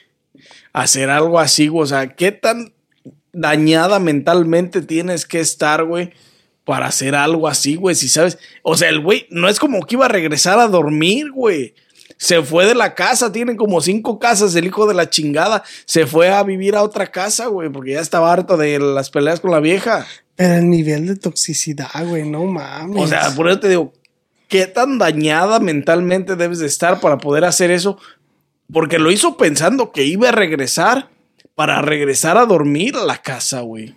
[0.73, 1.83] hacer algo así, güey?
[1.83, 2.73] O sea, ¿qué tan
[3.33, 6.11] dañada mentalmente tienes que estar, güey?
[6.63, 8.37] Para hacer algo así, güey, si sabes.
[8.61, 11.73] O sea, el güey no es como que iba a regresar a dormir, güey.
[12.17, 15.63] Se fue de la casa, tienen como cinco casas, el hijo de la chingada.
[15.85, 19.39] Se fue a vivir a otra casa, güey, porque ya estaba harto de las peleas
[19.39, 20.05] con la vieja.
[20.35, 23.03] Pero el nivel de toxicidad, güey, no mames.
[23.03, 23.93] O sea, por eso te digo,
[24.47, 27.97] ¿qué tan dañada mentalmente debes de estar para poder hacer eso?
[28.71, 31.09] Porque lo hizo pensando que iba a regresar
[31.55, 33.95] para regresar a dormir a la casa, güey.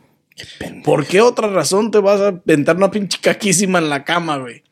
[0.83, 4.63] ¿Por qué otra razón te vas a aventar una pinche caquísima en la cama, güey?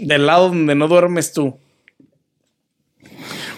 [0.00, 1.58] Del lado donde no duermes tú.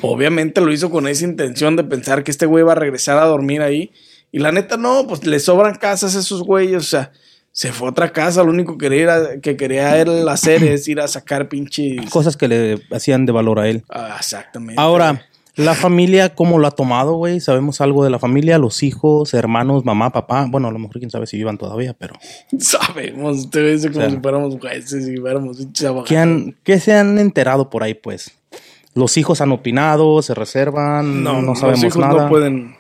[0.03, 3.27] Obviamente lo hizo con esa intención de pensar que este güey va a regresar a
[3.27, 3.93] dormir ahí.
[4.33, 6.77] Y la neta, no, pues le sobran casas a esos güeyes.
[6.77, 7.13] O sea,
[7.53, 8.43] se fue a otra casa.
[8.43, 12.09] Lo único que quería, que quería él hacer es ir a sacar pinches.
[12.11, 13.85] Cosas que le hacían de valor a él.
[13.91, 14.81] Ah, exactamente.
[14.81, 15.27] Ahora,
[15.61, 17.41] la familia, ¿cómo lo ha tomado, güey?
[17.41, 18.59] ¿Sabemos algo de la familia?
[18.59, 20.47] Los hijos, hermanos, mamá, papá.
[20.49, 22.15] Bueno, a lo mejor quién sabe si vivan todavía, pero...
[22.59, 25.59] Sabemos, te ves como O sea, si fuéramos jueces y fuéramos.
[26.07, 28.33] ¿Qué, han, qué se han enterado por ahí, pues?
[28.95, 30.21] ¿Los hijos han opinado?
[30.23, 31.23] ¿Se reservan?
[31.23, 32.25] No, no sabemos los hijos nada.
[32.25, 32.77] no pueden.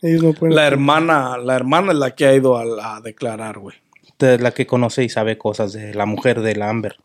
[0.00, 0.54] Ellos no pueden.
[0.56, 3.76] La hermana, la hermana es la que ha ido a, a declarar, güey.
[4.18, 6.96] De la que conoce y sabe cosas de la mujer de la Amber.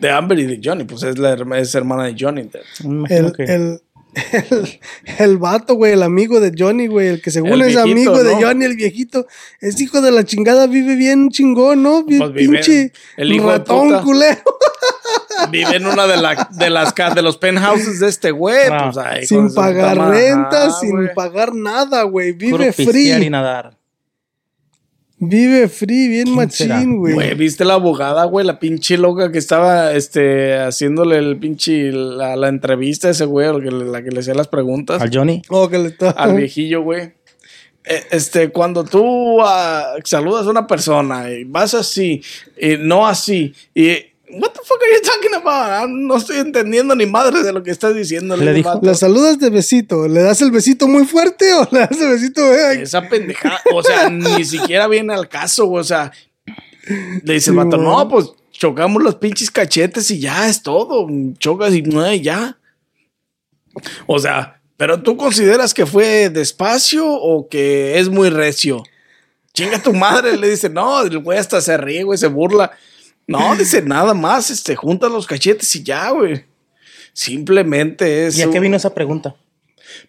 [0.00, 2.48] De Amber y de Johnny, pues es la es hermana de Johnny.
[2.84, 3.80] Me imagino el, que- el,
[4.14, 4.80] el,
[5.18, 8.34] el vato, güey, el amigo de Johnny, güey, el que según El es amigo de.
[8.34, 9.26] Johnny, el viejito,
[9.60, 12.04] es hijo de la chingada, vive bien chingón, ¿no?
[12.04, 14.02] Bien Pues vive- pinche el hijo de ratón puta.
[14.02, 14.42] culero.
[15.50, 18.68] Vive en una de, la- de las de los penthouses de este güey.
[18.70, 18.90] Ah.
[18.92, 22.32] pues, ay, sin pagar puta renta, Ajá, sin pagar nada, güey.
[22.32, 23.30] Puro Vive pistear y free.
[23.30, 23.78] nadar.
[25.24, 27.14] Vive free, bien machín, güey.
[27.14, 28.44] Güey, ¿viste la abogada, güey?
[28.44, 33.46] La pinche loca que estaba este, haciéndole el pinche la, la entrevista a ese güey,
[33.52, 35.00] la que, le- la que le hacía las preguntas.
[35.00, 35.40] Al Johnny.
[35.48, 36.10] Oh, que le está.
[36.10, 37.12] al viejillo, güey.
[37.84, 42.20] Eh, Este, cuando tú ah, saludas a una persona y vas así,
[42.60, 45.46] y no así, y what the fuck are you talking about?
[45.70, 48.36] Ah, No estoy entendiendo ni madre de lo que estás diciendo.
[48.36, 48.86] Le dijo- vato.
[48.86, 50.08] La saludas de besito.
[50.08, 52.40] ¿Le das el besito muy fuerte o le das el besito?
[52.54, 52.82] eh?
[52.82, 56.12] Esa pendejada, o sea, ni siquiera viene al caso, güey, o sea,
[57.24, 61.06] le dice el vato, no, pues chocamos los pinches cachetes y ya es todo,
[61.38, 62.58] chocas y no, y ya.
[64.06, 68.82] O sea, Pero tú consideras que fue despacio o que es muy recio?
[69.54, 72.72] Chinga tu madre, le dice, no, el güey hasta se ríe, güey, se burla.
[73.26, 76.44] No, dice nada más, este, junta los cachetes y ya, güey.
[77.12, 78.38] Simplemente es.
[78.38, 79.36] ¿Y a qué vino esa pregunta?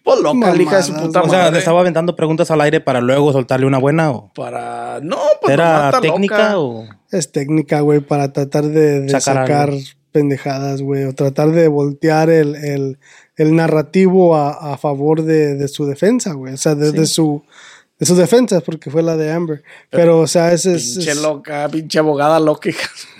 [0.02, 1.52] Pues loca, la hija de su puta O sea, madre.
[1.52, 5.00] le estaba aventando preguntas al aire para luego soltarle una buena o Para.
[5.02, 6.58] No, pues era está técnica loca.
[6.58, 9.72] o Es técnica, güey, para tratar de, de Sacar
[10.12, 12.98] pendejadas, güey, o tratar de voltear el, el,
[13.36, 16.54] el narrativo a, a favor de, de su defensa, güey.
[16.54, 17.42] O sea, de, de su
[17.98, 19.62] de sus defensas, porque fue la de Amber.
[19.90, 20.94] Pero, o sea, ese es.
[20.96, 22.70] Pinche es- loca, pinche abogada loca.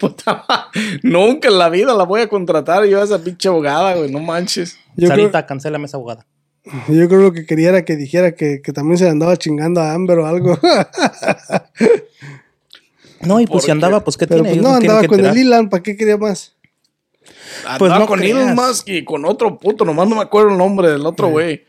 [1.02, 4.18] Nunca en la vida la voy a contratar yo a esa pinche abogada, güey, no
[4.20, 4.76] manches.
[4.96, 6.26] yo, creo, Sarita, cancélame esa abogada.
[6.88, 9.80] yo creo lo que quería era que dijera que, que también se le andaba chingando
[9.80, 10.58] a Amber o algo.
[13.20, 14.58] No, y pues si andaba, pues qué Pero tiene.
[14.60, 15.36] pues no, andaba que con el.
[15.36, 16.52] Ilan, ¿para qué quería más?
[17.60, 18.38] Andaba Pues no con creas.
[18.38, 21.64] Elon Musk y con otro puto, nomás no me acuerdo el nombre del otro güey.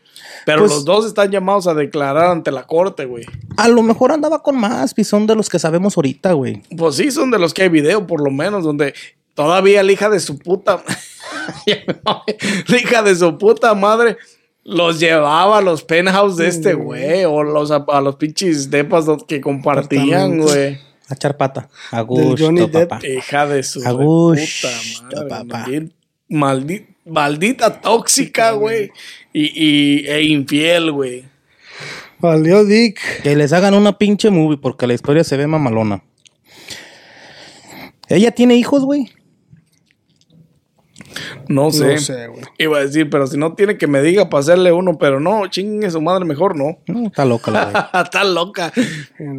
[0.46, 3.24] Pero Pues- los dos están llamados a declarar ante la corte, güey.
[3.58, 6.62] A lo mejor andaba con más, y son de los que sabemos ahorita, güey.
[6.78, 8.94] Pues sí, son de los que hay video, por lo menos, donde
[9.34, 10.82] todavía la hija de su puta.
[12.68, 14.16] la hija de su puta madre
[14.64, 19.04] los llevaba a los penthouse de este güey, o los, a, a los pinches depas
[19.26, 20.78] que compartían, güey.
[21.08, 21.68] A echar pata.
[21.92, 23.00] A Johnny gusto, papá.
[23.06, 23.96] Hija de su puta
[25.12, 25.28] madre.
[25.28, 25.64] papá.
[25.68, 25.92] bien
[26.28, 28.90] maldi- maldita tóxica, güey.
[29.32, 31.24] Y, y, e infiel, güey.
[32.18, 33.22] Valió Dick.
[33.22, 36.02] Que les hagan una pinche movie porque la historia se ve mamalona.
[38.08, 39.12] ¿Ella tiene hijos, güey?
[41.48, 41.94] No sé.
[41.94, 42.42] No sé, güey.
[42.58, 45.46] Iba a decir, pero si no tiene que me diga para hacerle uno, pero no,
[45.48, 46.78] chingue su madre, mejor no.
[46.86, 47.84] No, está loca la güey.
[48.04, 48.72] Está loca.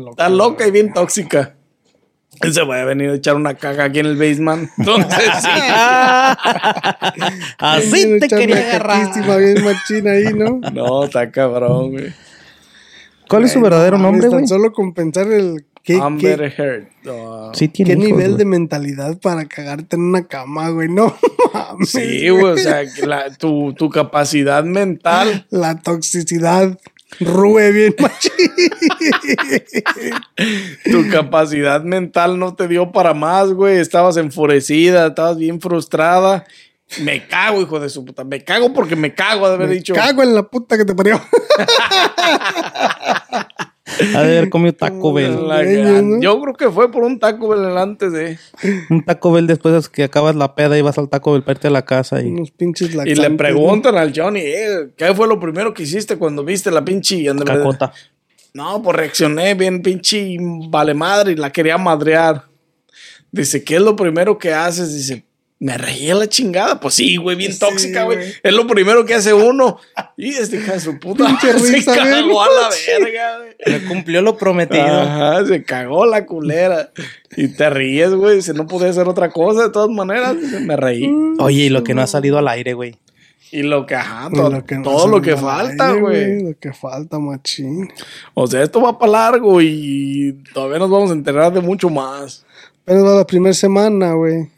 [0.10, 1.56] Está loca y bien tóxica.
[2.42, 4.70] Él se va a venir a echar una caga aquí en el basement.
[4.78, 5.48] Entonces, sí.
[7.58, 9.08] Así te quería agarrar.
[9.08, 10.60] caquísima bien machina ahí, ¿no?
[10.74, 12.14] No, está cabrón, güey.
[13.30, 14.48] ¿Cuál es su verdadero nombre, tan güey?
[14.48, 15.66] Solo con pensar el.
[15.84, 16.88] ¿Qué, Amber qué, Heard.
[17.10, 20.90] Ah, Sí tiene qué hijos, nivel de mentalidad para cagarte en una cama, güey?
[20.90, 21.16] No
[21.54, 21.90] mames.
[21.90, 22.44] sí, güey.
[22.54, 25.46] O sea, la- tu, tu capacidad mental.
[25.50, 26.78] La toxicidad.
[27.20, 28.32] Rue bien machín.
[30.84, 33.78] Tu capacidad mental no te dio para más, güey.
[33.78, 36.46] Estabas enfurecida, estabas bien frustrada.
[37.02, 38.24] Me cago, hijo de su puta.
[38.24, 39.94] Me cago porque me cago de haber Me dicho.
[39.94, 41.22] Cago en la puta que te parió.
[44.16, 45.38] Ha de haber comido Taco Bell.
[46.22, 48.38] Yo creo que fue por un taco Bell antes de.
[48.90, 51.54] Un Taco Bell después es que acabas la peda y vas al Taco Bell para
[51.58, 52.28] irte a la casa y...
[52.28, 53.38] Unos pinches Y le ¿no?
[53.38, 57.94] preguntan al Johnny, eh, ¿qué fue lo primero que hiciste cuando viste la pinche Cacota.
[58.54, 60.38] No, pues reaccioné bien pinche
[60.70, 62.44] vale madre y la quería madrear.
[63.32, 64.94] Dice, ¿qué es lo primero que haces?
[64.94, 65.27] Dice,
[65.60, 66.80] me reí a la chingada.
[66.80, 68.20] Pues sí, güey, bien Sí, tóxica, güey.
[68.44, 69.78] Es lo primero que hace uno.
[70.20, 73.56] Y este hija de su puta se risa, cagó a la verga, güey.
[73.68, 74.84] Me cumplió lo prometido.
[74.84, 76.90] Ajá, se cagó la culera.
[77.36, 78.38] Y te ríes, güey.
[78.38, 80.36] Dice, no podía hacer otra cosa de todas maneras.
[80.36, 81.08] Me reí.
[81.38, 82.96] Oye, y lo que no ha salido al aire, güey.
[83.52, 86.44] Y lo que, ajá, todo, lo que no todo lo que falta, güey.
[86.44, 87.88] Lo que falta, machín.
[88.34, 92.44] O sea, esto va para largo y todavía nos vamos a enterar de mucho más.
[92.84, 94.50] Pero la primera semana, güey.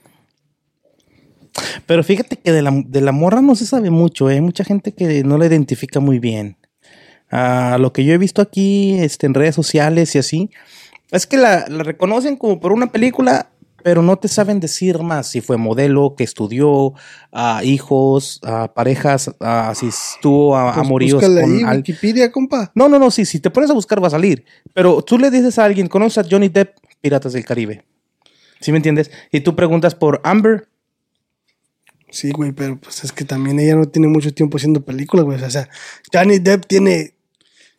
[1.86, 4.36] Pero fíjate que de la, de la morra no se sabe mucho, ¿eh?
[4.36, 6.58] Hay mucha gente que no la identifica muy bien.
[7.32, 10.50] Ah, lo que yo he visto aquí este, en redes sociales y así,
[11.12, 13.50] es que la, la reconocen como por una película,
[13.84, 16.94] pero no te saben decir más si fue modelo, que estudió,
[17.32, 22.72] a hijos, a parejas, a si estuvo a, Pues amoríos con ahí, al- Wikipedia, compa.
[22.76, 24.44] No, no, no, sí, si te pones a buscar va a salir.
[24.74, 26.78] Pero tú le dices a alguien, ¿conoces a Johnny Depp?
[27.02, 27.84] Piratas del Caribe.
[28.60, 29.10] ¿Sí me entiendes?
[29.32, 30.68] Y tú preguntas por Amber,
[32.12, 35.42] Sí, güey, pero pues es que también ella no tiene mucho tiempo haciendo películas, güey.
[35.44, 35.70] O sea,
[36.14, 37.14] Johnny Depp tiene.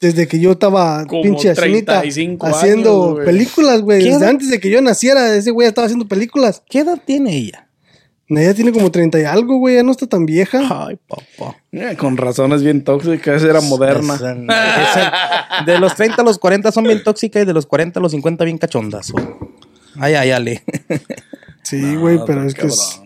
[0.01, 3.99] Desde que yo estaba Como pinche asinita 35 haciendo años, películas, güey.
[3.99, 4.29] ¿Qué Desde edad?
[4.31, 6.63] antes de que yo naciera, ese güey estaba haciendo películas.
[6.71, 7.67] ¿qué edad tiene ella?
[8.29, 9.75] Ella tiene como 30 y algo, güey.
[9.75, 10.61] Ya no está tan vieja.
[10.87, 11.59] Ay, papá.
[11.73, 14.15] Eh, con razones bien tóxicas, era moderna.
[14.15, 15.03] Es-
[15.61, 18.03] es- de los 30 a los 40 son bien tóxicas y de los 40 a
[18.03, 19.13] los 50 bien cachondas.
[19.97, 20.63] Ay, ay, ale.
[21.63, 23.01] Sí, güey, No, pero está es que es.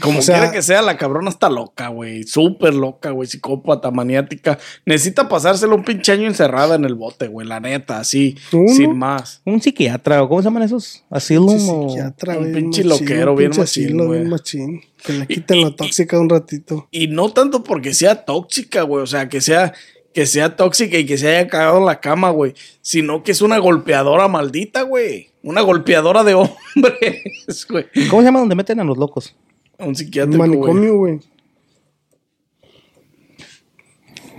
[0.00, 2.22] Como O sea- quiera que sea, la cabrona está loca, güey.
[2.24, 3.28] Súper loca, güey.
[3.28, 4.58] Psicópata, maniática.
[4.86, 7.46] Necesita pasárselo un pinche año encerrada en el bote, güey.
[7.46, 8.36] La neta, así.
[8.52, 8.68] ¿Uno?
[8.72, 9.40] Sin más.
[9.44, 11.04] Un psiquiatra, o ¿cómo se llaman esos?
[11.10, 11.88] Asylum o...
[11.88, 14.80] psiquiatra, un pinche machín, loquero, bien pinche machín, asilo, bien machín.
[15.04, 16.88] Que le quiten y- la tóxica un ratito.
[16.90, 19.02] Y no tanto porque sea tóxica, güey.
[19.02, 19.72] O sea, que sea,
[20.14, 22.54] que sea tóxica y que se haya cagado en la cama, güey.
[22.82, 25.30] Sino que es una golpeadora maldita, güey.
[25.42, 27.86] Una golpeadora de hombres, güey.
[28.10, 29.34] ¿Cómo se llama donde meten a los locos?
[29.78, 30.50] Un Un psiquiátrico, güey.
[30.50, 31.20] manicomio, güey.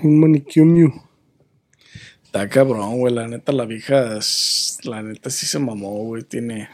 [0.03, 0.93] Un manicomio.
[2.23, 3.13] Está cabrón, güey.
[3.13, 4.19] La neta, la vieja,
[4.83, 6.23] la neta sí se mamó, güey.
[6.23, 6.69] Tiene.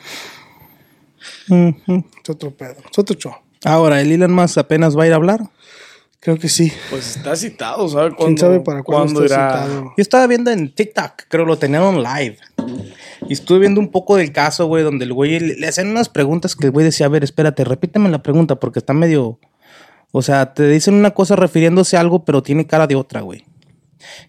[1.48, 2.76] Es otro pedo.
[2.92, 3.34] Es otro show.
[3.64, 5.50] Ahora, el Elon Musk apenas va a ir a hablar.
[6.26, 6.74] Creo que sí.
[6.90, 8.16] Pues está citado, ¿sabes?
[8.18, 9.64] ¿Quién sabe para cuándo cuándo está irá?
[9.64, 9.84] citado?
[9.96, 12.38] Yo estaba viendo en TikTok, creo lo tenían en live.
[13.30, 16.10] Y estuve viendo un poco del caso, güey, donde el güey le, le hacían unas
[16.10, 19.38] preguntas que el güey decía, a ver, espérate, repíteme la pregunta porque está medio...
[20.12, 23.46] O sea, te dicen una cosa refiriéndose a algo, pero tiene cara de otra, güey.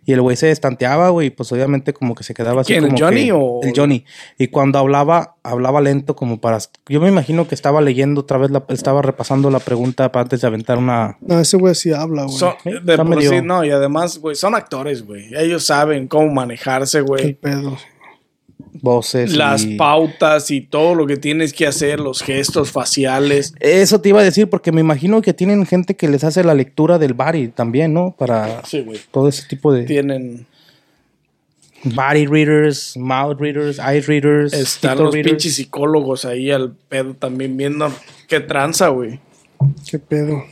[0.04, 2.90] Y el güey se estanteaba, güey, pues obviamente como que se quedaba así ¿Quién, el
[2.90, 4.04] como Johnny que- o- El Johnny.
[4.38, 6.58] Y cuando hablaba, hablaba lento como para...
[6.88, 10.40] Yo me imagino que estaba leyendo otra vez, la, estaba repasando la pregunta para antes
[10.40, 11.18] de aventar una...
[11.20, 12.36] No, ese güey sí habla, güey.
[12.36, 12.46] Sí,
[12.82, 15.34] de por medio- sí, no, y además, güey, son actores, güey.
[15.36, 17.34] Ellos saben cómo manejarse, Qué güey.
[17.34, 17.76] pedo.
[18.82, 19.34] Voces.
[19.36, 23.54] Las y- pautas y todo lo que tienes que hacer, los gestos faciales.
[23.60, 26.54] Eso te iba a decir, porque me imagino que tienen gente que les hace la
[26.54, 28.14] lectura del body también, ¿no?
[28.18, 29.00] Para Sí, güey.
[29.10, 30.46] todo ese tipo de Tienen.
[31.84, 35.32] body readers, mouth readers, eye readers, Están los readers.
[35.32, 37.92] pinches psicólogos ahí al pedo también viendo
[38.28, 39.20] qué tranza, güey.
[39.88, 40.44] Qué pedo.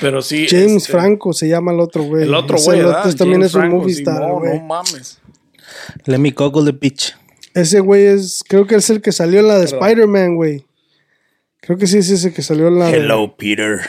[0.00, 0.46] Pero sí.
[0.48, 2.24] James este, Franco se llama el otro güey.
[2.24, 3.06] El otro güey, el ¿verdad?
[3.06, 4.58] otro también James es un Franco, movie star, Simón, güey.
[4.58, 5.20] No mames.
[6.06, 7.14] Let me google the bitch.
[7.54, 10.64] Ese güey es, creo que es el que salió en la de Spider-Man, güey.
[11.60, 13.80] Creo que sí es ese que salió en la de- Hello, Peter.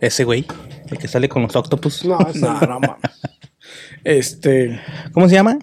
[0.00, 0.46] Ese güey,
[0.90, 2.04] el que sale con los octopus.
[2.04, 3.10] No, ese No, no mames.
[4.04, 4.80] Este.
[5.12, 5.58] ¿Cómo se llama?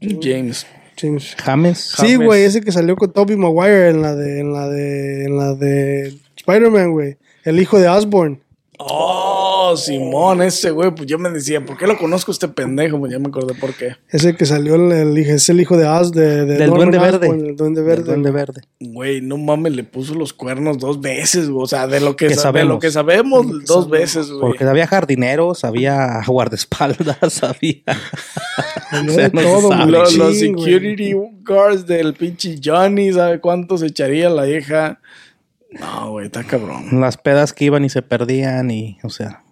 [0.00, 0.66] James.
[0.96, 1.36] James.
[1.44, 1.78] James.
[1.98, 5.36] Sí, güey, ese que salió con Tobey Maguire en la de, en la de, en
[5.36, 7.16] la de Spider-Man, güey.
[7.44, 8.40] El hijo de Osborn.
[8.78, 9.37] Oh,
[9.76, 10.90] Simón, ese güey.
[10.94, 12.98] Pues yo me decía, ¿por qué lo conozco este pendejo?
[12.98, 13.96] Pues ya me acordé por qué.
[14.10, 17.28] Ese que salió el, hijo- es el hijo de Oz, de, de Del Duende Verde.
[17.28, 18.04] El Duende Del Verde.
[18.04, 18.62] Duende Verde.
[18.80, 21.64] Güey, no mames, le puso los cuernos dos veces, güey.
[21.64, 22.74] O sea, de lo que, Que sa- de sabemos.
[22.74, 24.40] lo que sabemos, dos veces, güey.
[24.40, 27.82] Porque había jardineros, había guardaespaldas, había.
[28.92, 29.92] O sea, de no se todo, sabe.
[29.98, 30.16] güey.
[30.16, 31.12] Los, security
[31.44, 35.00] guards del pinche Johnny, ¿sabe cuánto se echaría la vieja?
[35.70, 37.00] No, güey, está cabrón.
[37.00, 39.42] Las pedas que iban y se perdían y, o sea.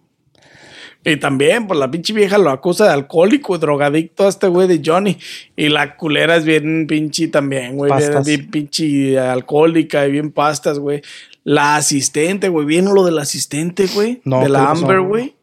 [1.09, 4.83] Y también, pues la pinche vieja lo acusa de alcohólico drogadicto a este güey de
[4.85, 5.17] Johnny.
[5.55, 7.93] Y la culera es bien pinche también, güey.
[7.97, 11.03] Bien, bien pinche alcohólica y bien pastas, güey.
[11.45, 12.67] La asistente, güey.
[12.67, 14.21] ¿Vieron lo del asistente, güey?
[14.25, 14.71] No, de ¿qué la?
[14.73, 15.37] Amber, güey.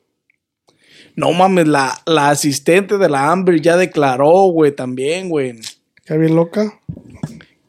[1.16, 5.54] No mames, la, la asistente de la Amber ya declaró, güey, también, güey.
[5.96, 6.78] ¿Está bien loca?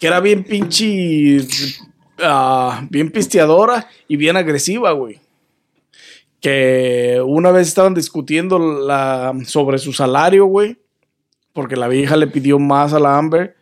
[0.00, 1.46] Que era bien pinche.
[2.18, 5.20] ah, bien pisteadora y bien agresiva, güey.
[6.44, 10.76] Que una vez estaban discutiendo la, sobre su salario, güey.
[11.54, 13.56] Porque la vieja le pidió más a la Amber.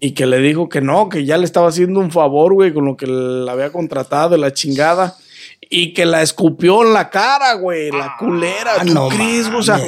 [0.00, 2.86] Y que le dijo que no, que ya le estaba haciendo un favor, güey, con
[2.86, 5.14] lo que la había contratado, la chingada.
[5.68, 8.82] Y que la escupió en la cara, güey, la culera.
[8.82, 9.48] ¿Tú no crees?
[9.48, 9.78] O sea,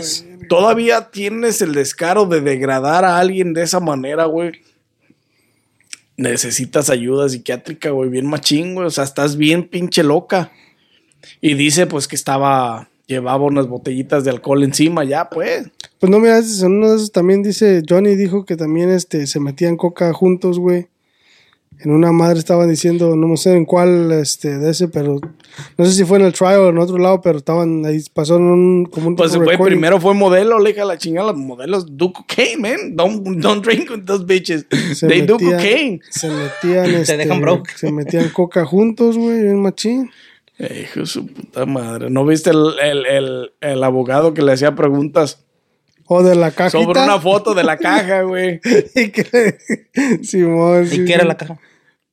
[0.51, 4.53] todavía tienes el descaro de degradar a alguien de esa manera, güey.
[6.19, 8.87] Necesitas ayuda psiquiátrica, güey, bien machín, güey.
[8.87, 10.53] O sea, estás bien pinche loca.
[11.41, 15.69] Y dice, pues, que estaba, llevaba unas botellitas de alcohol encima, ya, pues.
[15.99, 19.27] Pues no, mira, ese- en uno de esos también dice, Johnny dijo que también este,
[19.27, 20.87] se metían coca juntos, güey.
[21.81, 25.19] En una madre estaban diciendo, no sé en cuál este, de ese, pero
[25.77, 28.43] no sé si fue en el trial o en otro lado, pero estaban ahí, pasaron
[28.45, 31.41] un, como un Pues, tipo güey, primero fue modelo, le dije a la chingada, los
[31.41, 32.95] modelos do cocaine, man.
[32.95, 34.65] Don't, don't drink with those bitches.
[34.95, 36.01] Se They do metían- cocaine.
[36.11, 37.73] Se metían, este, dejan broke.
[37.75, 40.09] se metían coca juntos, güey, bien machín.
[40.59, 42.11] Eh, Hijo de su puta madre.
[42.11, 45.45] ¿No viste el, el, el, el abogado que le hacía preguntas
[46.07, 46.83] O de la cajita.
[46.85, 48.61] sobre una foto de la caja, güey?
[48.95, 49.59] y que,
[50.23, 51.59] Simón, sí, ¿Y qué era la caja?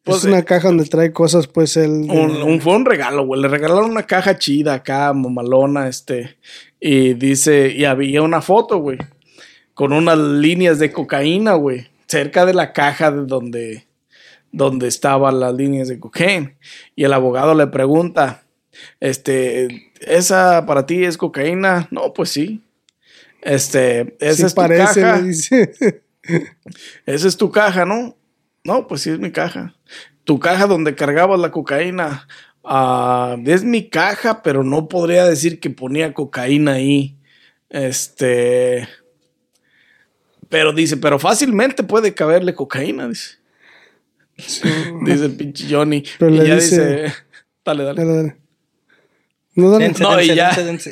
[0.05, 1.91] es una caja donde trae cosas, pues, el...
[2.09, 3.39] un- fue un regalo, güey.
[3.41, 6.37] Le regalaron una caja chida acá, mamalona, este.
[6.79, 8.97] Y dice, y había una foto, güey.
[9.75, 11.87] Con unas líneas de cocaína, güey.
[12.07, 13.85] Cerca de la caja de donde,
[14.51, 16.53] donde estaban las líneas de cocaína.
[16.95, 18.43] Y el abogado le pregunta,
[18.99, 21.87] este, ¿esa para ti es cocaína?
[21.91, 22.61] No, pues sí.
[23.41, 25.17] Este, esa sí es tu parece, caja.
[25.17, 26.03] le dice.
[27.05, 28.15] Esa es tu caja, ¿no?
[28.63, 29.75] No, pues sí es mi caja.
[30.25, 32.27] Tu caja donde cargabas la cocaína.
[32.63, 37.17] ah, es mi caja, pero no podría decir que ponía cocaína ahí.
[37.69, 38.87] Este.
[40.49, 43.38] Pero dice, pero fácilmente puede caberle cocaína, dice.
[45.05, 46.03] Dice el pinche Johnny.
[46.17, 47.13] Pero y le ya dice- dice.
[47.65, 47.99] Dale, dale.
[48.03, 48.35] Dale, dale.
[49.55, 49.85] No, dale.
[49.85, 50.49] Dense, No, y dense, ya.
[50.55, 50.91] dense,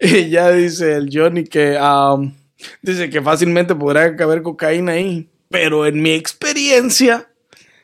[0.00, 2.32] Y ya dice el Johnny que um,
[2.82, 5.28] dice que fácilmente podrá caber cocaína ahí.
[5.50, 7.28] Pero en mi experiencia,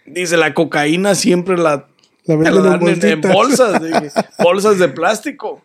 [0.06, 1.88] dice la cocaína siempre la
[2.26, 5.62] La la venden en dan en, bolsas, de, bolsas de plástico.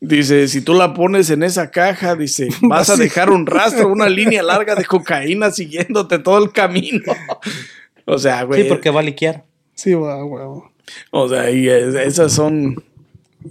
[0.00, 4.08] Dice, si tú la pones en esa caja, dice, vas a dejar un rastro, una
[4.08, 7.12] línea larga de cocaína siguiéndote todo el camino.
[8.08, 8.62] O sea, güey.
[8.62, 9.44] Sí, porque va a liquear.
[9.74, 10.70] Sí, va, huevo.
[11.10, 12.84] O sea, y es- esas son.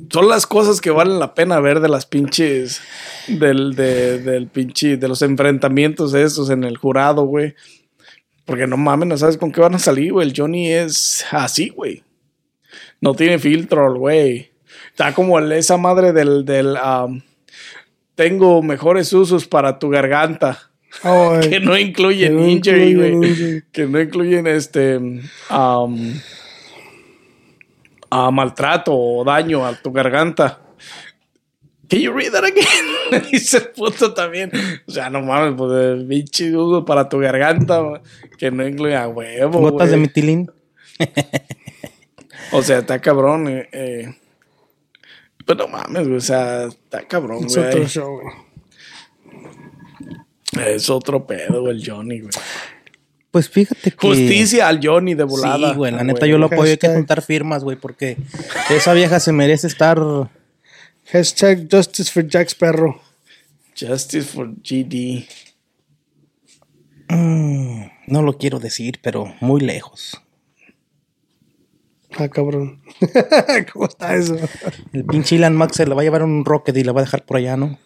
[0.10, 2.80] Son las cosas que valen la pena ver de las pinches.
[3.28, 4.96] Del, de, del pinche.
[4.96, 7.54] De los enfrentamientos esos en el jurado, güey.
[8.46, 10.26] Porque no mames, no sabes con qué van a salir, güey.
[10.30, 12.04] El Johnny es así, güey.
[13.02, 14.52] No tiene filtro, güey.
[14.96, 16.46] Está como esa madre del.
[16.46, 17.20] del um,
[18.16, 20.72] tengo mejores usos para tu garganta.
[21.50, 23.64] Que no incluyen Que no injury, güey.
[23.74, 24.96] Que no incluyen este.
[24.96, 26.14] um,
[28.10, 30.62] a maltrato o daño a tu garganta.
[31.90, 33.22] Can you read that again?
[33.30, 34.50] Dice el puto también.
[34.88, 38.02] O sea, no mames, pues pinche uso para tu garganta, güey,
[38.38, 39.60] que no incluye a huevo.
[39.60, 40.08] Gotas de güey.
[40.08, 40.50] metilín.
[42.54, 43.50] O sea, está cabrón.
[43.50, 44.16] Eh, eh.
[45.46, 46.18] Pero no mames, güey.
[46.18, 47.88] O sea, está cabrón, es otro güey.
[47.88, 48.36] show, güey.
[50.76, 52.32] Es otro pedo, güey, el Johnny, güey.
[53.32, 53.98] Pues fíjate que.
[54.08, 55.72] Justicia al Johnny de volada.
[55.72, 56.72] Sí, güey, la Ah, neta yo lo apoyo.
[56.72, 58.18] Hay que juntar firmas, güey, porque
[58.70, 60.00] esa vieja se merece estar.
[61.12, 63.00] Hashtag Justice for Jack Sparrow.
[63.78, 65.28] Justice for GD.
[67.10, 70.22] mm, no lo quiero decir, pero muy lejos.
[72.18, 72.82] Ah, cabrón.
[73.74, 74.38] ¿Cómo está eso?
[74.94, 77.04] El pinche Elon Musk se le va a llevar un rocket y la va a
[77.04, 77.78] dejar por allá, ¿no?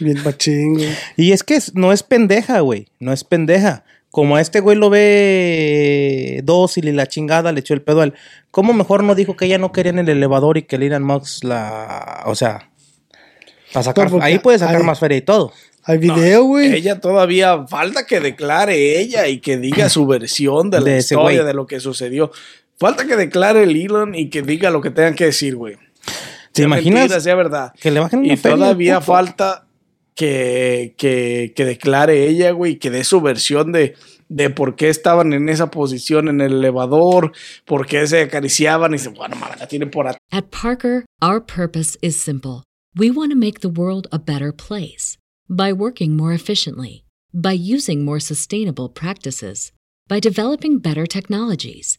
[0.00, 0.88] Bien machín, güey.
[1.16, 2.88] Y es que es- no es pendeja, güey.
[3.00, 3.84] No es pendeja.
[4.10, 8.04] Como a este güey lo ve dócil y la chingada le echó el pedo a
[8.04, 8.14] él.
[8.50, 11.02] ¿Cómo mejor no dijo que ella no quería en el elevador y que el Elon
[11.04, 12.22] Musk la.
[12.26, 12.70] O sea.
[13.72, 14.06] Para sacar.
[14.06, 15.52] No, porque ahí puede sacar hay- más feria y todo.
[15.84, 16.74] Hay video, güey.
[16.74, 21.22] Ella todavía falta que declare ella y que diga su versión de la De historia
[21.38, 21.46] güey.
[21.46, 22.30] de lo que sucedió.
[22.78, 25.76] Falta que declare el Elon y que diga lo que tengan que decir, güey.
[26.52, 27.72] ¿Te Sea imaginas mentira, sea verdad.
[27.80, 29.12] que le bajen una Y feria todavía puto?
[29.12, 29.66] falta
[30.14, 33.94] que, que, que declare ella, güey, que dé su versión de,
[34.28, 37.32] de por qué estaban en esa posición en el elevador,
[37.64, 40.20] por qué se acariciaban y se, bueno, mames, la tienen por atrás.
[40.32, 42.62] At Parker, our purpose is simple.
[42.96, 45.16] We want to make the world a better place
[45.48, 49.72] by working more efficiently, by using more sustainable practices,
[50.08, 51.98] by developing better technologies.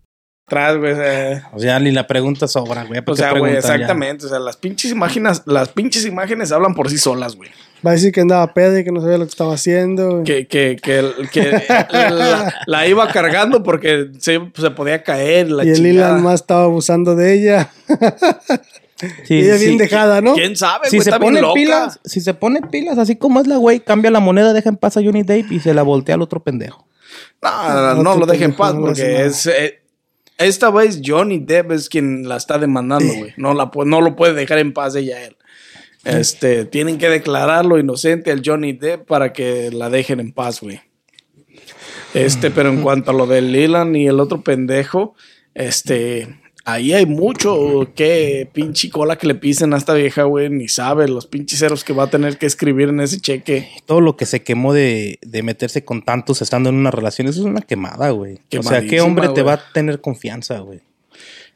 [0.79, 0.93] Güey.
[0.97, 1.41] eh.
[1.53, 3.01] O sea, ni la pregunta sobra, güey.
[3.01, 3.59] ¿para O sea, güey, ya?
[3.59, 4.25] exactamente.
[4.25, 7.49] O sea, las pinches imágenes, las pinches imágenes hablan por sí solas, güey.
[7.85, 10.11] Va a decir que andaba pedo y que no sabía lo que estaba haciendo.
[10.11, 10.23] güey.
[10.23, 11.51] Que, que, que, que
[11.91, 15.85] la, la iba cargando porque se, se podía caer la y el.
[15.85, 17.69] Elon más estaba abusando de ella.
[19.23, 19.65] Sí, y ella sí.
[19.65, 20.35] bien dejada, ¿no?
[20.35, 21.03] ¿Quién sabe, Si güey?
[21.03, 21.53] se Está bien pone loca.
[21.55, 24.77] pilas, si se pone pilas, así como es la güey, cambia la moneda, deja en
[24.77, 26.85] paz a Johnny Depp y se la voltea al otro pendejo.
[27.41, 29.47] No, no, No, no tú lo dejen en paz porque es...
[29.47, 29.80] eh,
[30.45, 33.33] esta vez Johnny Depp es quien la está demandando, güey.
[33.37, 35.37] No, la, no lo puede dejar en paz ella a él.
[36.03, 40.81] Este, tienen que declararlo inocente al Johnny Depp para que la dejen en paz, güey.
[42.13, 45.15] Este, pero en cuanto a lo del Leland y el otro pendejo,
[45.53, 50.67] este, ahí hay mucho que pinche cola que le pisen a esta vieja, güey, ni
[50.67, 53.69] sabe los pinches ceros que va a tener que escribir en ese cheque.
[53.85, 57.41] Todo lo que se quemó de, de meterse con tantos estando en una relación, eso
[57.41, 58.39] es una quemada, güey.
[58.57, 60.81] O sea, ¿qué hombre te va a tener confianza, güey?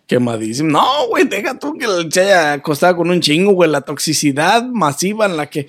[0.08, 0.70] Quemadísimo.
[0.70, 3.70] No, güey, deja tú que se haya acostado con un chingo, güey.
[3.70, 5.68] La toxicidad masiva en la que,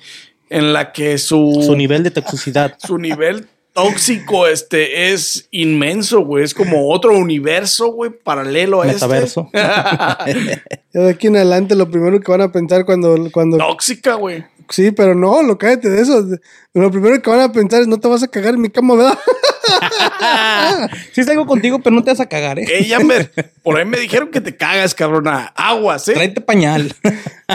[0.49, 2.77] en la que su, Su nivel de toxicidad.
[2.85, 6.43] su nivel tóxico este, es inmenso, güey.
[6.43, 9.49] Es como otro universo, güey, paralelo a Metaverso.
[10.25, 10.63] este.
[10.93, 13.29] De aquí en adelante lo primero que van a pensar cuando...
[13.31, 14.43] cuando Tóxica, güey.
[14.69, 16.25] Sí, pero no, lo cállate de eso.
[16.73, 18.95] Lo primero que van a pensar es no te vas a cagar en mi cama,
[18.95, 19.17] ¿verdad?
[21.13, 22.65] sí salgo contigo, pero no te vas a cagar, ¿eh?
[22.67, 23.31] Ey, Amber,
[23.63, 25.53] por ahí me dijeron que te cagas, cabrona.
[25.55, 26.13] Aguas, ¿eh?
[26.13, 26.93] Tráete pañal.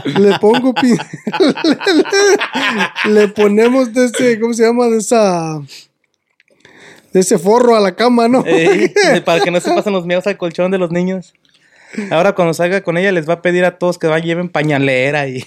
[0.04, 0.96] Le pongo pi-
[3.04, 4.86] le, le ponemos de ese, ¿cómo se llama?
[4.86, 5.60] De esa
[7.12, 8.44] de ese forro a la cama, ¿no?
[8.46, 8.92] Ey,
[9.24, 11.34] para que no se pasen los miedos al colchón de los niños.
[12.10, 15.28] Ahora cuando salga con ella les va a pedir a todos que vayan lleven pañalera
[15.28, 15.44] y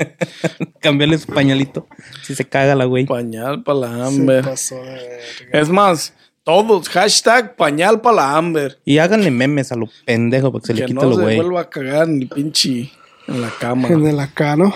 [0.80, 1.86] cambiarle su pañalito
[2.22, 3.06] si se caga la güey.
[3.06, 4.44] Pañal para la Se Amber.
[4.44, 5.20] pasó de verga.
[5.52, 8.78] Es más, todos, hashtag pañal para la Amber.
[8.84, 11.22] Y háganle memes a lo pendejo para que se le que quite no lo se
[11.22, 11.36] güey.
[11.36, 12.90] vuelva a cagar ni pinche
[13.28, 13.86] en la cama.
[13.92, 14.74] En el acá, ¿no?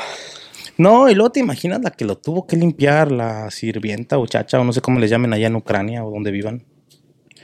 [0.78, 4.60] No, y luego te imaginas la que lo tuvo que limpiar, la sirvienta o chacha,
[4.60, 6.64] o no sé cómo les llamen allá en Ucrania o donde vivan.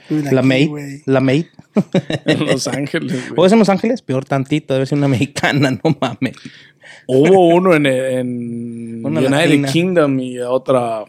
[0.09, 1.01] La aquí, maid.
[1.05, 1.45] La maid.
[2.25, 3.47] En Los Ángeles, ¿O güey.
[3.47, 4.01] es en Los Ángeles?
[4.01, 4.73] Peor tantito.
[4.73, 6.35] Debe ser una mexicana, no mames.
[7.07, 9.71] Hubo uno en, en Una United latina.
[9.71, 11.05] Kingdom y otra.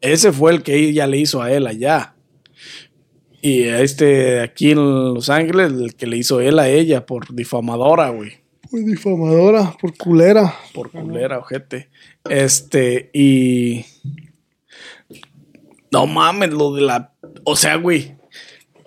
[0.00, 2.14] Ese fue el que ella le hizo a él allá.
[3.40, 8.10] Y este aquí en Los Ángeles, el que le hizo él a ella por difamadora,
[8.10, 8.41] güey.
[8.72, 10.54] Pues difamadora, por culera.
[10.72, 11.90] Por culera, ojete.
[12.24, 13.84] Este, y.
[15.90, 17.12] No mames, lo de la.
[17.44, 18.16] O sea, güey.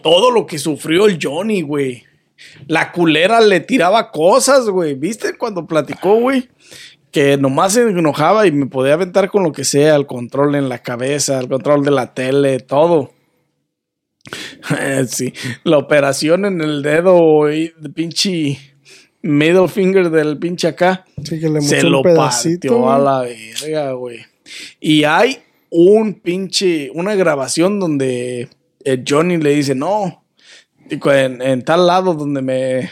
[0.02, 2.04] Todo lo que sufrió el Johnny, güey.
[2.66, 4.96] La culera le tiraba cosas, güey.
[4.96, 6.50] ¿Viste cuando platicó, güey?
[7.12, 10.68] Que nomás se enojaba y me podía aventar con lo que sea, el control en
[10.68, 13.12] la cabeza, el control de la tele, todo.
[15.10, 15.32] sí,
[15.64, 18.75] la operación en el dedo, güey, de pinche
[19.26, 24.20] middle finger del pinche acá Sí, que le se lo partió a la verga, güey.
[24.80, 28.48] Y hay un pinche, una grabación donde
[28.84, 30.24] eh, Johnny le dice, no,
[30.90, 32.90] en, en tal lado donde me,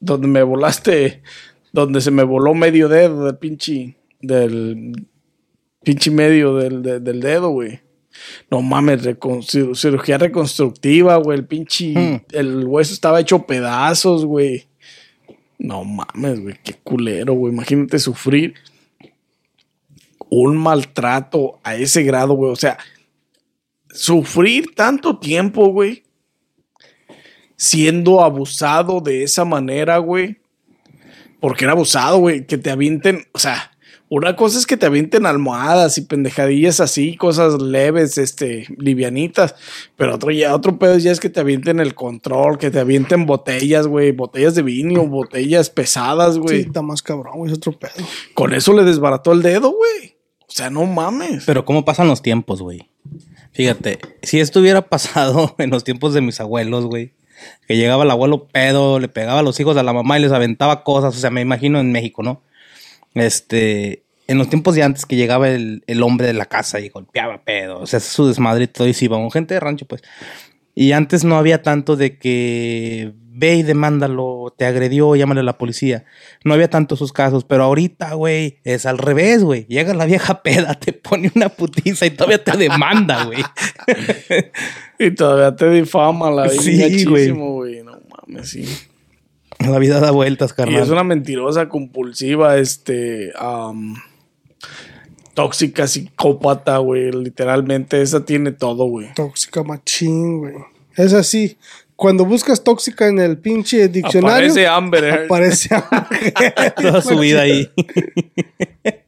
[0.00, 1.22] donde me volaste,
[1.72, 5.06] donde se me voló medio dedo del pinche, del
[5.82, 7.80] pinche medio del, de- del dedo, güey.
[8.50, 9.42] No mames, recon-
[9.74, 11.38] cirugía reconstructiva, güey.
[11.40, 12.20] El pinche, Hmm.
[12.32, 14.66] el hueso estaba hecho pedazos, güey.
[15.64, 17.50] No mames, güey, qué culero, güey.
[17.50, 18.52] Imagínate sufrir
[20.28, 22.52] un maltrato a ese grado, güey.
[22.52, 22.76] O sea,
[23.88, 26.02] sufrir tanto tiempo, güey,
[27.56, 30.36] siendo abusado de esa manera, güey.
[31.40, 32.46] Porque era abusado, güey.
[32.46, 33.73] Que te avienten, o sea,
[34.08, 39.54] una cosa es que te avienten almohadas y pendejadillas así, cosas leves, este, livianitas.
[39.96, 43.26] Pero otro, ya, otro pedo ya es que te avienten el control, que te avienten
[43.26, 46.60] botellas, güey, botellas de vino, botellas pesadas, Sí, güey.
[46.60, 47.92] está más cabrón, güey, es otro pedo.
[48.34, 50.16] Con eso le desbarató el dedo, güey.
[50.40, 51.44] O sea, no mames.
[51.46, 52.88] Pero cómo pasan los tiempos, güey.
[53.52, 57.12] Fíjate, si esto hubiera pasado en los tiempos de mis abuelos, güey.
[57.66, 60.30] Que llegaba el abuelo pedo, le pegaba a los hijos a la mamá y les
[60.32, 61.16] aventaba cosas.
[61.16, 62.42] O sea, me imagino en México, ¿no?
[63.14, 66.88] Este, en los tiempos de antes que llegaba el, el hombre de la casa y
[66.88, 67.80] golpeaba pedo.
[67.80, 70.02] O sea, su desmadre y todo y se iba con gente de rancho, pues.
[70.74, 75.58] Y antes no había tanto de que ve y demándalo, te agredió, llámale a la
[75.58, 76.04] policía.
[76.44, 79.66] No había tanto esos casos, pero ahorita, güey, es al revés, güey.
[79.66, 83.42] Llega la vieja peda, te pone una putiza y todavía te demanda, güey.
[84.96, 87.82] Y todavía te difama la vida Sí, güey.
[87.82, 88.64] No mames, sí.
[89.70, 90.82] La vida da vueltas, Y carnal.
[90.82, 93.32] es una mentirosa compulsiva, este,
[95.34, 97.12] tóxica, psicópata, güey.
[97.12, 99.12] Literalmente, esa tiene todo, güey.
[99.14, 100.54] Tóxica machín, güey.
[100.96, 101.56] Es así.
[101.96, 105.24] Cuando buscas tóxica en el pinche diccionario, Aparece Amber Heard.
[105.26, 106.74] aparece Amber.
[106.76, 107.70] Toda su vida ahí.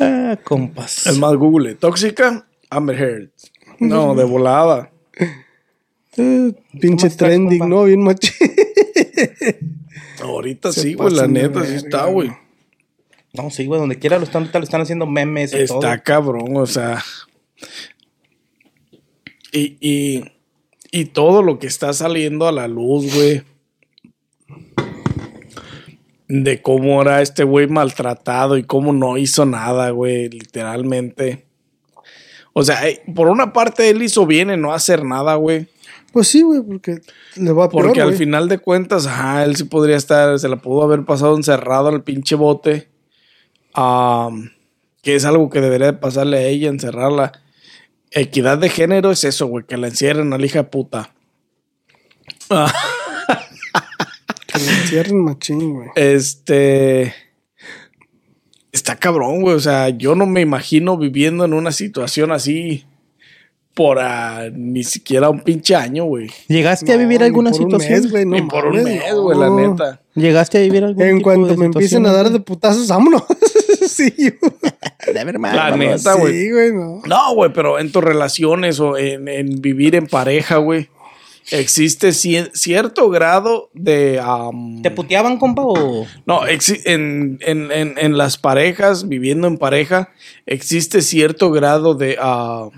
[0.00, 1.06] ah, compas.
[1.06, 1.74] Es más, Google.
[1.74, 3.30] Tóxica, Amber Heard.
[3.78, 4.90] No, de volada.
[6.16, 7.74] Eh, pinche ¿Cómo estás, trending, compa?
[7.74, 7.84] ¿no?
[7.84, 8.32] Bien machín.
[10.22, 11.14] Ahorita Se sí, güey.
[11.14, 12.30] La neta, sí está, güey.
[13.34, 15.78] No, sí, güey, donde quiera lo están, ahorita lo están haciendo memes y todo.
[15.78, 17.04] Está cabrón, o sea.
[19.52, 20.24] Y, y,
[20.90, 23.42] y todo lo que está saliendo a la luz, güey.
[26.28, 31.44] De cómo era este güey maltratado y cómo no hizo nada, güey, literalmente.
[32.52, 35.68] O sea, eh, por una parte él hizo bien en no hacer nada, güey.
[36.16, 37.02] Pues sí, güey, porque
[37.34, 40.56] le va peor, Porque al final de cuentas, ajá, él sí podría estar, se la
[40.56, 42.88] pudo haber pasado encerrado en el pinche bote.
[43.74, 47.32] Que es algo que debería de pasarle a ella, encerrarla.
[48.10, 51.12] Equidad de género es eso, güey, que la encierren a la hija puta.
[52.48, 52.72] Ah,
[54.46, 55.90] Que le encierren machín, güey.
[55.96, 57.14] este.
[58.72, 59.54] Está cabrón, güey.
[59.54, 62.86] O sea, yo no me imagino viviendo en una situación así
[63.76, 66.28] por ah, ni siquiera un pinche año, güey.
[66.48, 68.00] ¿Llegaste a No, vivir ni alguna por un situación?
[68.00, 69.22] mes, güey, no Ni por un mes, no.
[69.22, 70.00] güey, la neta.
[70.14, 72.88] ¿Llegaste a vivir algún En tipo cuanto de me empiecen situación a dar de putazos,
[72.88, 73.22] vámonos.
[73.86, 76.32] sí, yo- De ver, La neta, güey.
[76.32, 77.02] Sí, güey, no.
[77.06, 80.88] No, güey, pero en tus relaciones o en, en vivir en pareja, güey,
[81.50, 84.20] existe ci- cierto grado de...
[84.82, 86.06] ¿Te puteaban, compa, o...?
[86.24, 90.08] no, exi- en, en- en- en las parejas, viviendo en pareja,
[90.46, 92.16] existe cierto grado de...
[92.18, 92.70] ah,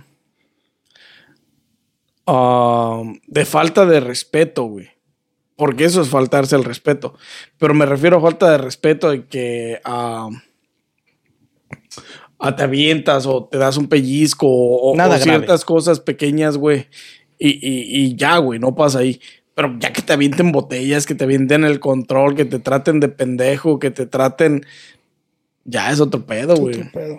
[2.28, 4.88] ah, de falta de respeto, güey.
[5.56, 7.14] Porque eso es faltarse el respeto.
[7.58, 9.80] Pero me refiero a falta de respeto de que...
[9.84, 10.28] ah,
[12.38, 15.24] ah, te avientas o te das un pellizco o, o Nada grave.
[15.38, 16.86] ciertas cosas pequeñas, güey.
[17.38, 19.20] Y, y- y ya, güey, no pasa ahí.
[19.54, 23.08] Pero ya que te avienten botellas, que te avienten el control, que te traten de
[23.08, 24.64] pendejo, que te traten.
[25.64, 26.76] Ya es otro pedo, güey.
[26.76, 27.18] Otro pedo.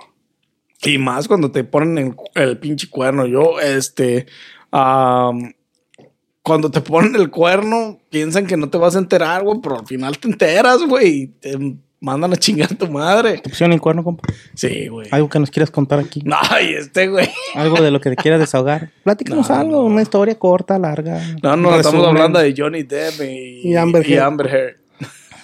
[0.83, 3.25] Y más cuando te ponen el, el pinche cuerno.
[3.27, 4.27] Yo, este.
[4.71, 9.85] Cuando te ponen el cuerno, piensan que no te vas a enterar, güey, pero al
[9.85, 11.07] final te enteras, güey.
[11.07, 11.57] y Te
[11.99, 13.39] mandan a chingar a tu madre.
[13.39, 14.27] ¿Te pusieron el cuerno, compa?
[14.55, 15.07] Sí, güey.
[15.11, 16.23] Algo que nos quieras contar aquí.
[16.49, 17.29] Ay, este, güey.
[17.55, 18.91] Algo de lo que te quieras desahogar.
[19.03, 21.21] Platícanos No, algo, una historia corta, larga.
[21.43, 24.23] No, no, estamos hablando de Johnny Depp y, Y Amber y Heard.
[24.23, 24.75] Amber Heard.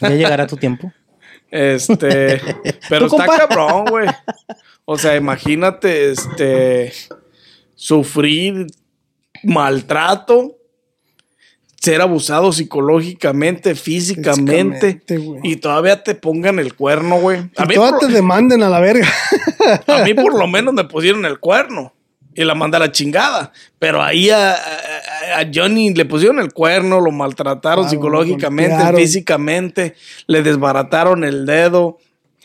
[0.01, 0.91] Ya llegará tu tiempo.
[1.51, 2.41] Este,
[2.89, 3.47] pero ¿Tú, está compa?
[3.47, 4.07] cabrón, güey.
[4.85, 6.91] O sea, imagínate, este,
[7.75, 8.67] sufrir
[9.43, 10.55] maltrato,
[11.81, 15.01] ser abusado psicológicamente, físicamente,
[15.43, 17.39] y todavía te pongan el cuerno, güey.
[17.57, 19.07] A Y mí, todas por, te demanden a la verga.
[19.87, 21.93] a mí por lo menos me pusieron el cuerno.
[22.37, 23.53] Y la mandé a la chingada.
[23.79, 28.97] Pero ahí a, a- a Johnny le pusieron el cuerno, lo maltrataron Ah, psicológicamente, lo
[28.97, 29.95] físicamente,
[30.27, 31.97] le desbarataron el dedo,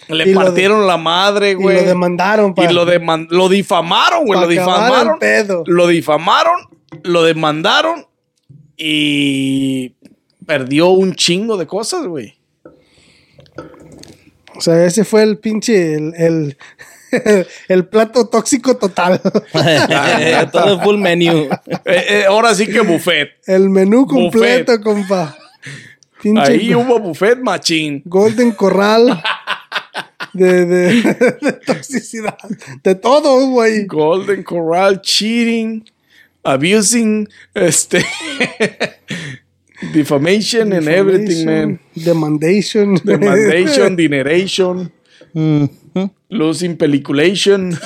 [0.08, 1.76] le Y lo de- partieron la madre, y güey.
[1.80, 4.40] lo demandaron Y para, lo, deman- lo difamaron, güey.
[4.40, 5.18] Lo difamaron.
[5.18, 5.64] pedo.
[5.66, 6.54] Lo difamaron,
[7.02, 8.06] lo demandaron
[8.76, 9.94] y
[10.46, 12.34] perdió un chingo de cosas, güey.
[14.56, 16.56] O sea, ese fue el pinche, el, el,
[17.68, 19.20] el plato tóxico total.
[20.52, 21.48] Todo full menu.
[21.84, 23.30] Eh, eh, ahora sí que buffet.
[23.46, 24.30] El menú Buffet.
[24.30, 25.36] completo, compa.
[26.22, 28.02] Pinche Ahí hubo buffet machín.
[28.04, 29.22] Golden Corral
[30.32, 31.02] de, de,
[31.40, 32.36] de toxicidad.
[32.82, 33.86] De todo hubo ahí.
[33.86, 35.84] Golden Corral, cheating,
[36.44, 38.04] abusing, este,
[39.92, 41.80] defamation and everything, man.
[41.94, 42.96] Demandation.
[43.04, 44.92] Demandation, dineration,
[45.34, 46.10] Ujú.
[46.28, 47.72] losing peliculation.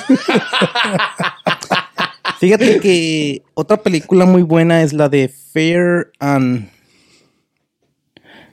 [2.39, 6.69] Fíjate que otra película muy buena es la de Fair and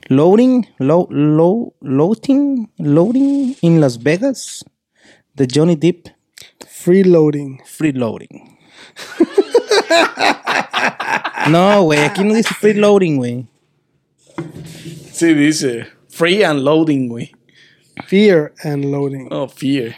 [0.07, 4.63] Loading, Loading, Loading in Las Vegas
[5.33, 6.07] de Johnny Depp,
[6.67, 7.59] Freeloading.
[7.65, 8.57] Free Loading.
[11.49, 13.47] No, güey, aquí no dice Free Loading, güey.
[15.11, 15.87] Sí, dice.
[16.09, 17.31] Free and loading, güey.
[18.07, 19.27] Fear and loading.
[19.31, 19.95] Oh, fear.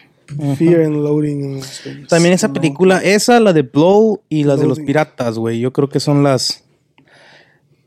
[0.58, 1.44] Fear and loading.
[1.44, 2.08] en Las Vegas.
[2.10, 5.60] También esa película, esa, la de Blow y las de los piratas, güey.
[5.60, 6.65] Yo creo que son las.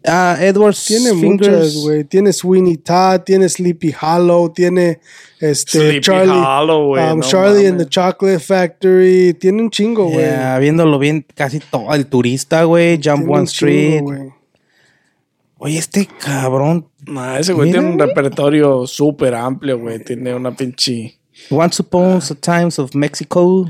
[0.06, 1.48] Ah, Edward Tiene Fingers.
[1.48, 2.04] muchas, güey.
[2.04, 5.00] Tiene Sweeney Todd, tiene Sleepy Hollow, tiene
[5.40, 9.34] este Sleepy Charlie, Hollow, güey, um, no Charlie and the Chocolate Factory.
[9.34, 10.20] Tiene un chingo, güey.
[10.20, 11.92] Yeah, viéndolo bien, casi todo.
[11.92, 13.00] El turista, güey.
[13.02, 14.32] Jump Tiene One chingo, Street.
[15.58, 16.86] Oye, este cabrón.
[17.06, 19.98] Nah, ese güey tiene un repertorio súper amplio, güey.
[19.98, 21.18] Tiene una pinche.
[21.50, 23.66] Once Upon a Times of Mexico.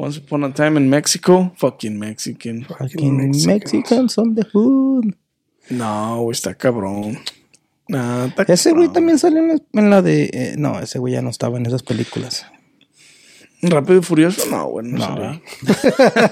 [0.00, 1.50] Once upon a time in Mexico.
[1.56, 2.64] Fucking Mexican.
[2.64, 3.46] Fucking Mexicans.
[3.48, 5.12] Mexicans on the hood.
[5.70, 7.18] No, güey, está cabrón.
[7.88, 10.30] Nah, está Ese güey también salió en la, en la de.
[10.32, 12.46] eh, no, ese güey ya no estaba en esas películas.
[13.60, 14.86] Rápido y Furioso, no, güey.
[14.86, 15.42] No, No, salió.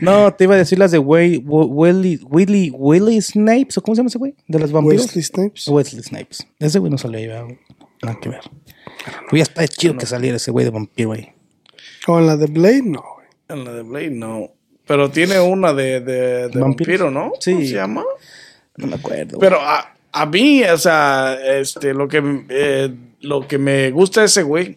[0.00, 3.78] No, te iba a decir las de Way, Wi- Willy, Willy, Willy Snipes.
[3.78, 4.34] ¿O cómo se llama ese güey?
[4.48, 5.06] De los vampiros.
[5.06, 5.68] Wesley Snipes.
[5.68, 6.46] Wesley Snipes.
[6.58, 7.58] Ese güey no salió ahí, ¿verdad, güey?
[8.02, 8.40] Nada que ver.
[9.30, 11.28] Hubiera estado chido que saliera ese güey de vampiro ahí.
[12.08, 13.26] O en la de Blade, no, güey.
[13.48, 14.50] En la de Blade, no.
[14.92, 16.60] Pero tiene una de, de, de ¿Vampiros?
[16.60, 17.32] vampiro, ¿no?
[17.40, 17.52] Sí.
[17.54, 18.04] ¿Cómo se llama?
[18.76, 19.38] No me acuerdo.
[19.38, 24.26] Pero a, a mí, o sea, este, lo que, eh, lo que me gusta de
[24.26, 24.76] ese güey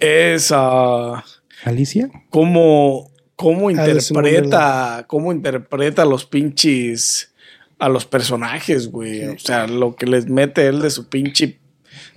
[0.00, 1.22] es ah,
[1.64, 2.08] ¿Alicia?
[2.30, 7.34] cómo, cómo in interpreta, cómo interpreta a los pinches,
[7.78, 9.26] a los personajes, güey.
[9.26, 11.58] O sea, lo que les mete él de su pinche,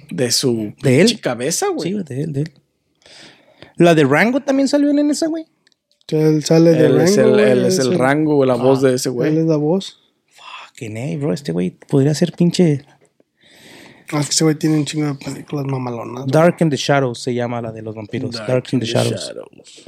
[0.10, 1.08] de su ¿De él?
[1.08, 1.92] pinche cabeza, güey.
[1.92, 2.54] Sí, de él, de él.
[3.76, 5.46] La de Rango también salió en esa, güey.
[6.10, 8.94] Él sale de Él es Rango, el, güey, él es el rango, la voz de
[8.96, 9.38] ese Él güey.
[9.38, 10.00] es la voz.
[10.28, 11.34] Fucking hey, bro.
[11.34, 12.86] Este güey podría ser pinche.
[14.12, 16.28] Ah, es que ese güey tiene un chingo de películas mamalonas.
[16.28, 18.32] Dark in the Shadows se llama la de los vampiros.
[18.36, 19.34] Dark, in the, Shadows.
[19.34, 19.84] Sí,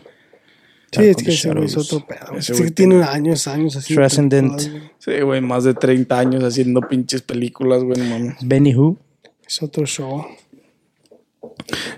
[0.92, 1.94] Dark es que the ese güey es Shadows.
[1.94, 2.38] otro pedo.
[2.38, 3.94] Ese Es güey que tiene años, años así.
[3.94, 4.60] de Transcendent.
[4.98, 8.36] Sí, güey, más de 30 años haciendo pinches películas, güey, no mames.
[8.44, 8.98] Benny Who.
[9.46, 10.26] Es otro show.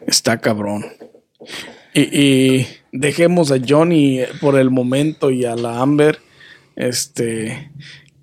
[0.05, 0.85] Está cabrón.
[1.93, 6.19] Y, y dejemos a Johnny por el momento y a la Amber,
[6.75, 7.71] este,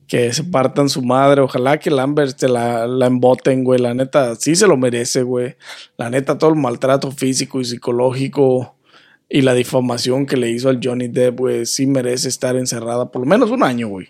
[0.07, 1.41] que se partan su madre.
[1.41, 3.81] Ojalá que la Amber se la, la emboten, güey.
[3.81, 5.57] La neta, sí se lo merece, güey.
[5.97, 8.77] La neta, todo el maltrato físico y psicológico
[9.29, 13.23] y la difamación que le hizo al Johnny Depp, güey, sí merece estar encerrada por
[13.23, 14.09] lo menos un año, güey.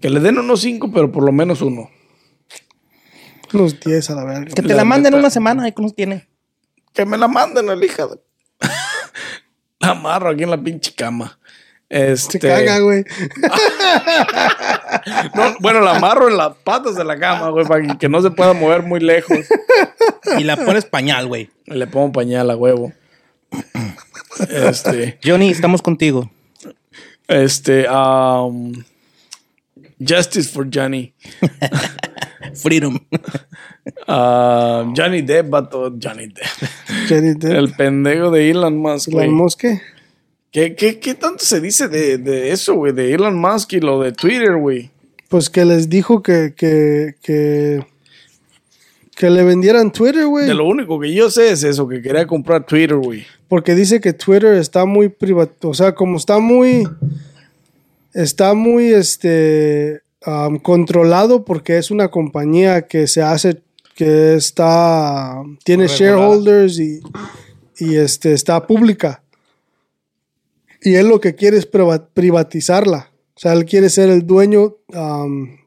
[0.00, 1.90] Que le den unos cinco, pero por lo menos uno.
[3.52, 4.54] Unos 10 a la verga.
[4.54, 5.18] Que te La la, manden neta.
[5.18, 6.28] una semana, ahí cómo tiene.
[6.92, 8.18] Que me la manden, el hija de...
[9.80, 11.38] la amarro aquí en la pinche cama.
[11.88, 13.04] Este, Se caga, güey.
[15.34, 18.22] no, bueno, la amarro en las patas de la cama, güey, para que- que no
[18.22, 19.38] se pueda mover muy lejos.
[20.38, 21.50] Y la pones pañal, güey.
[21.66, 22.92] Le pongo pañal a huevo.
[24.48, 26.30] Este, Johnny, estamos contigo.
[27.26, 28.72] Este, um,
[29.98, 31.12] Justice for Johnny.
[32.54, 32.98] Freedom.
[34.06, 35.90] Ah, Johnny Depp, vato.
[36.00, 37.08] Johnny Depp.
[37.08, 37.54] Johnny Depp.
[37.56, 39.08] El pendejo de Elon Musk.
[39.08, 39.80] Elon Musk, ¿qué?
[40.52, 42.92] ¿Qué, qué, qué tanto se dice de, de eso, güey?
[42.92, 44.90] De Elon Musk y lo de Twitter, güey.
[45.28, 47.86] Pues que les dijo que, que, que,
[49.14, 50.46] que le vendieran Twitter, güey.
[50.46, 53.24] De lo único que yo sé es eso, que quería comprar Twitter, güey.
[53.48, 56.88] Porque dice que Twitter está muy privado, o sea, como está muy,
[58.12, 63.62] está muy, este, am, controlado porque es una compañía que se hace,
[63.94, 66.10] que está, tiene Regulada.
[66.16, 67.00] shareholders y,
[67.78, 69.22] y este, está pública.
[70.82, 73.10] Y él lo que quiere es priva- privatizarla.
[73.34, 75.58] O sea, él quiere ser el dueño, am,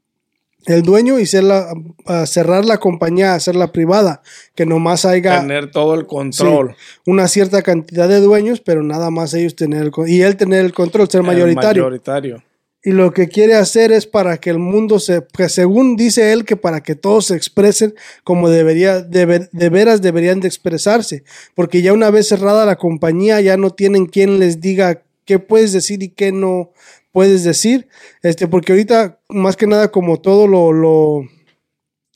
[0.65, 1.73] el dueño y ser la,
[2.05, 4.21] a cerrar la compañía, hacerla privada,
[4.55, 6.75] que nomás haya Tener todo el control.
[7.05, 10.73] una cierta cantidad de dueños, pero nada más ellos tener el y él tener el
[10.73, 12.43] control, ser El mayoritario.
[12.85, 16.43] Y lo que quiere hacer es para que el mundo se, que según dice él,
[16.43, 21.23] que para que todos se expresen como debería, de, de veras deberían de expresarse,
[21.55, 25.71] porque ya una vez cerrada la compañía ya no tienen quien les diga qué puedes
[25.71, 26.71] decir y qué no
[27.13, 27.87] puedes decir,
[28.21, 31.23] este, porque ahorita más que nada como todo lo, lo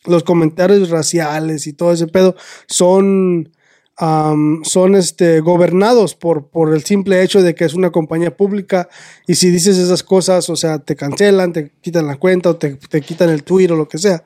[0.08, 2.36] los comentarios raciales y todo ese pedo
[2.68, 3.52] son
[3.98, 8.90] am, son este gobernados por, por el simple hecho de que es una compañía pública
[9.28, 12.76] y si dices esas cosas, o sea, te cancelan, te quitan la cuenta o te,
[12.76, 14.26] te quitan el tweet o lo que sea.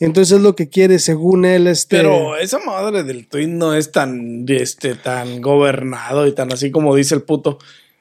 [0.00, 1.96] Entonces es lo que quiere, según él, este...
[1.96, 6.94] Pero esa madre del tweet no es tan, este, tan gobernado y tan así como
[6.94, 7.58] dice el puto.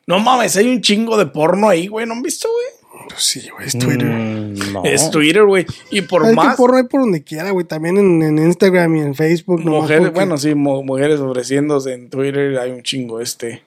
[0.08, 2.06] No mames, hay un chingo de porno ahí, güey.
[2.06, 2.83] ¿No han visto, güey?
[3.10, 4.06] Pues sí, güey, es Twitter.
[4.08, 4.84] Mm, no.
[4.86, 5.66] Es Twitter, güey.
[5.92, 7.66] Y por Es que más porno hay por donde quiera, güey.
[7.66, 9.62] También en, en Instagram y en Facebook.
[9.66, 13.64] mujeres, porque- bueno, sí, mu- mujeres ofreciéndose en Twitter, hay un chingo este.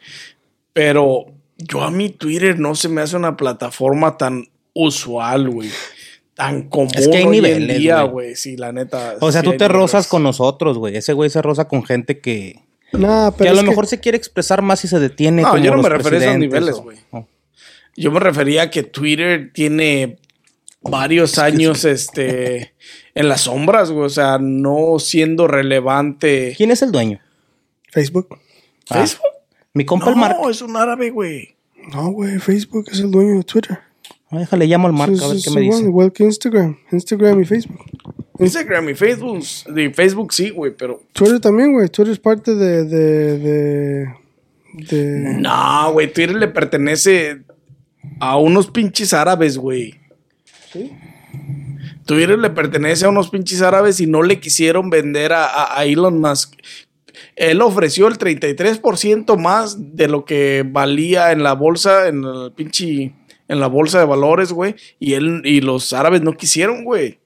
[0.72, 1.26] Pero
[1.58, 5.70] yo a mi Twitter no se me hace una plataforma tan usual, güey.
[6.34, 8.36] Tan común Es que hay hoy niveles, en día, güey.
[8.36, 9.14] Sí, la neta.
[9.20, 9.76] O sea, sí tú te niveles.
[9.76, 10.96] rozas con nosotros, güey.
[10.96, 12.60] Ese güey se roza con gente que,
[12.92, 15.40] Nah, que pero a es lo que- mejor se quiere expresar más y se detiene.
[15.42, 16.98] No, como yo no los me refería a esos niveles, güey.
[17.10, 17.26] o-
[17.96, 20.18] Yo me refería a que Twitter tiene
[20.82, 22.74] varios años este,
[23.14, 24.04] en las sombras, güey.
[24.06, 26.54] O sea, no siendo relevante.
[26.56, 27.20] ¿Quién es el dueño?
[27.90, 28.28] Facebook.
[28.90, 29.26] Ah, ¿Facebook?
[29.72, 30.42] Mi compa el Marco.
[30.44, 31.56] No, es un árabe, güey.
[31.92, 33.78] No, güey, Facebook es el dueño de Twitter.
[34.30, 35.82] Ah, Déjale, llamo al Marco Sí, a ver sí, qué sí, me dice.
[35.84, 36.76] igual que Instagram.
[36.90, 37.80] Instagram y Facebook.
[38.38, 39.42] Instagram y Facebook.
[39.68, 41.02] De Facebook sí, güey, pero.
[41.12, 41.88] Twitter también, güey.
[41.88, 42.84] Twitter es parte de.
[42.84, 44.06] de, de,
[44.74, 47.42] de- No, güey, Twitter le pertenece
[48.20, 49.94] a unos pinches árabes, güey.
[52.04, 55.84] Twitter le pertenece a unos pinches árabes y no le quisieron vender a, a- a
[55.84, 56.54] Elon Musk.
[57.34, 63.14] Él ofreció el 33% más de lo que valía en la bolsa, en el pinche,
[63.48, 64.74] en la bolsa de valores, güey.
[64.98, 67.18] Y él y los árabes no quisieron, güey.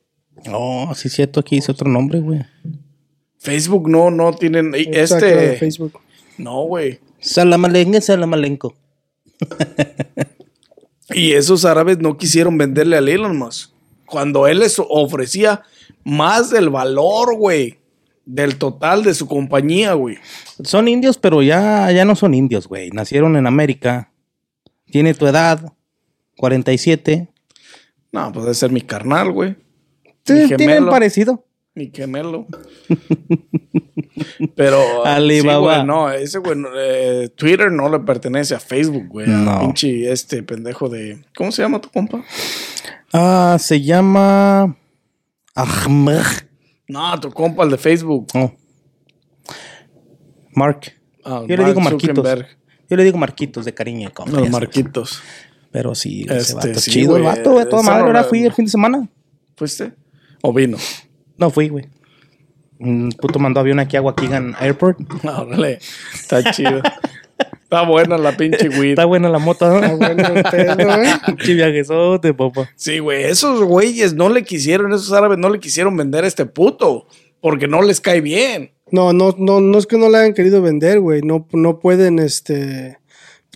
[0.50, 2.40] Oh, sí, cierto, aquí dice otro nombre, güey.
[3.38, 4.74] Facebook no, no tienen.
[4.74, 5.56] Exacto, Este.
[5.56, 6.00] Facebook.
[6.38, 7.00] No, güey.
[7.20, 8.74] Salamalengue, salamalenco.
[11.12, 13.70] Y esos árabes no quisieron venderle a Elon Musk.
[14.06, 15.62] Cuando él les ofrecía
[16.04, 17.78] más del valor, güey.
[18.24, 20.18] Del total de su compañía, güey.
[20.62, 22.90] Son indios, pero ya, ya no son indios, güey.
[22.90, 24.12] Nacieron en América.
[24.86, 25.72] Tiene tu edad,
[26.36, 27.28] 47.
[28.12, 29.56] No, pues debe ser mi carnal, güey.
[30.24, 31.44] Tienen parecido.
[31.80, 32.46] Mi gemelo.
[34.54, 35.04] Pero.
[35.06, 35.74] Alibaba.
[35.76, 36.58] sí, güey, no, ese güey.
[36.76, 39.26] eh, Twitter no le pertenece a Facebook, güey.
[39.28, 39.50] No.
[39.50, 41.24] A pinche este pendejo de.
[41.34, 42.22] ¿Cómo se llama tu compa?
[43.12, 44.76] Ah, se llama.
[45.54, 46.22] Ahmed.
[46.88, 48.26] No, tu compa, el de Facebook.
[48.34, 48.52] Oh.
[50.54, 50.92] Mark.
[51.24, 52.16] Ah, Yo le digo Marquitos.
[52.16, 52.46] Zuckerberg.
[52.88, 54.08] Yo le digo Marquitos de cariño.
[54.08, 54.40] y confianza.
[54.42, 55.22] Los Marquitos.
[55.70, 57.68] Pero sí, ese Este, vato sí, chido el güey, vato, güey.
[57.68, 58.02] Toda madre.
[58.02, 59.08] Ahora fui el fin de semana.
[59.56, 59.92] ¿Fuiste?
[60.42, 60.76] ¿O vino?
[61.40, 61.86] No fui, güey.
[62.78, 64.98] Un puto mandó avión aquí a Waukegan Airport.
[65.24, 65.78] Órale,
[66.14, 66.80] está chido.
[67.62, 68.90] Está buena la pinche weed.
[68.90, 69.76] Está buena la moto, ¿no?
[69.84, 71.12] Está bueno el pedo, ¿eh?
[71.26, 72.68] Pinche viajezote, papá.
[72.74, 76.46] Sí, güey, esos güeyes no le quisieron, esos árabes no le quisieron vender a este
[76.46, 77.06] puto,
[77.40, 78.72] porque no les cae bien.
[78.90, 81.22] No, no, no, no es que no le hayan querido vender, güey.
[81.22, 82.98] No, no pueden, este.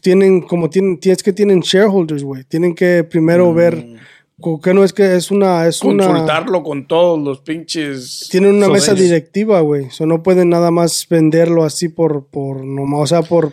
[0.00, 2.44] Tienen, como tienen, es que tienen shareholders, güey.
[2.44, 3.54] Tienen que primero Mm.
[3.56, 3.84] ver.
[4.62, 5.66] Que no es que es una.
[5.66, 8.28] Es una Consultarlo con todos los pinches.
[8.30, 9.86] tienen una mesa directiva, güey.
[9.86, 13.52] O sea, no pueden nada más venderlo así por, por, nomás, o sea, por,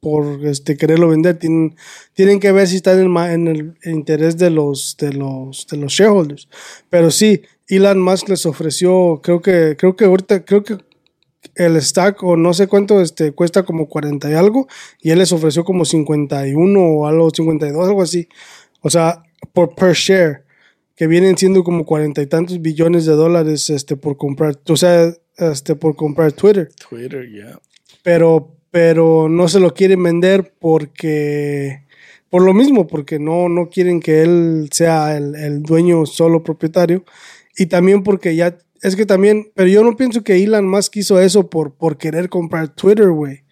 [0.00, 1.38] por, este, quererlo vender.
[1.38, 1.76] Tienen,
[2.12, 5.76] tienen que ver si está en el, en el interés de los, de los, de
[5.76, 6.48] los shareholders.
[6.88, 10.78] Pero sí, Elon Musk les ofreció, creo que, creo que ahorita, creo que
[11.54, 14.68] el stack o no sé cuánto este, cuesta como 40 y algo
[15.00, 18.28] y él les ofreció como 51 o algo, 52, algo así.
[18.80, 20.44] O sea, por per share,
[20.94, 25.12] que vienen siendo como cuarenta y tantos billones de dólares este, por comprar, o sea,
[25.36, 26.68] este, por comprar Twitter.
[26.88, 27.58] Twitter, ya.
[28.02, 31.84] Pero, pero no se lo quieren vender porque,
[32.30, 37.04] por lo mismo, porque no, no quieren que él sea el, el dueño solo propietario.
[37.56, 41.20] Y también porque ya, es que también, pero yo no pienso que Elon Musk hizo
[41.20, 43.42] eso por, por querer comprar Twitter, güey.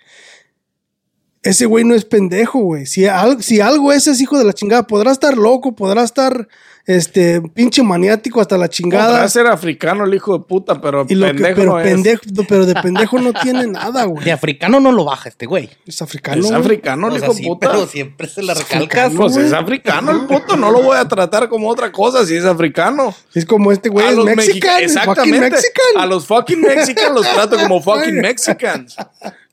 [1.47, 2.87] Ese güey no es pendejo, güey.
[2.87, 4.87] Si, al- si algo es, es hijo de la chingada.
[4.87, 6.49] Podrá estar loco, podrá estar
[6.87, 9.11] este pinche maniático hasta la chingada.
[9.11, 11.85] Podrá ser africano el hijo de puta, pero Y lo que- pendejo pero, no es.
[11.87, 14.25] pendejo, pero de pendejo no tiene nada, güey.
[14.25, 15.69] De africano no lo baja este güey.
[15.87, 16.45] Es africano.
[16.45, 17.71] Es africano el O sea, hijo de sí, puta.
[17.73, 18.77] pero siempre se la recalcas.
[19.07, 22.37] africano, Pues es africano el puto, no lo voy a tratar como otra cosa si
[22.37, 23.13] es africano.
[23.35, 24.37] Es como este güey a es mexicano.
[24.37, 25.51] mexicanos, Fucking exactamente.
[25.51, 26.03] mexican.
[26.03, 28.97] A los fucking mexicanos los trato como fucking mexicans.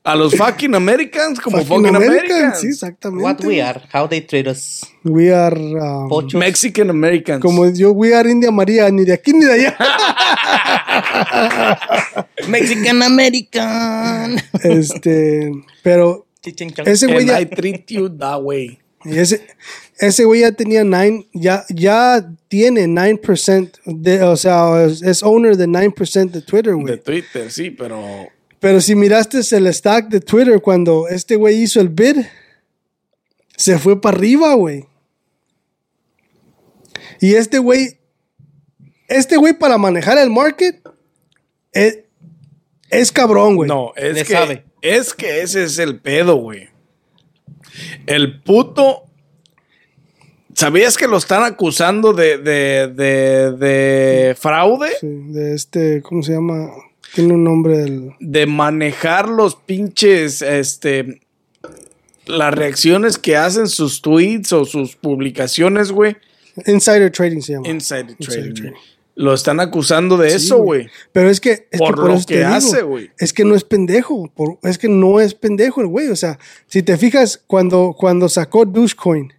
[0.06, 2.60] A los fucking americans como fucking, Fucking American, americans.
[2.60, 3.24] Sí, exactamente.
[3.24, 4.86] What we are, how they treat us.
[5.04, 5.58] We are.
[5.58, 6.10] um.
[6.34, 7.42] Mexican americans.
[7.42, 9.78] como yo, we are India María, ni de aquí ni de allá.
[12.48, 14.42] Mexican American.
[14.64, 15.52] este,
[15.82, 16.26] pero
[16.86, 18.80] ese güey ya, I treat you that way.
[19.06, 19.46] y ese,
[20.00, 25.58] ese güey ya tenía 9, ya, ya tiene 9%, de, o sea, es, es owner
[25.58, 26.98] de 9% de Twitter, De güey.
[27.00, 28.02] Twitter, sí, pero
[28.64, 32.16] Pero si miraste el stack de Twitter cuando este güey hizo el bid,
[33.58, 34.86] se fue para arriba, güey.
[37.20, 38.00] Y este güey,
[39.10, 40.82] este güey para manejar el market,
[41.74, 42.00] es,
[42.90, 43.68] es cabrón, güey.
[43.68, 44.64] no, es Le que sabe.
[44.82, 46.70] es que ese es el pedo, güey.
[48.06, 49.10] El puto
[50.56, 54.92] ¿Sabías que lo están acusando de, de, de, de fraude?
[55.02, 56.70] Sí, de este, ¿cómo se llama?
[57.14, 58.12] Tiene un nombre del...
[58.20, 61.22] de manejar los pinches, este,
[62.26, 66.16] las reacciones que hacen sus tweets o sus publicaciones, güey.
[66.66, 67.68] Insider Trading se llama.
[67.68, 68.54] Insider trading.
[68.54, 68.72] trading.
[69.16, 70.88] Lo están acusando de Sí, eso, güey.
[71.12, 71.68] Pero es que...
[71.70, 73.12] Es Por que por lo que hace, güey.
[73.20, 74.32] Es que no es pendejo.
[74.36, 76.08] por- es que no es pendejo el güey.
[76.08, 79.32] O sea, si te fijas, cuando, cuando sacó Dogecoin,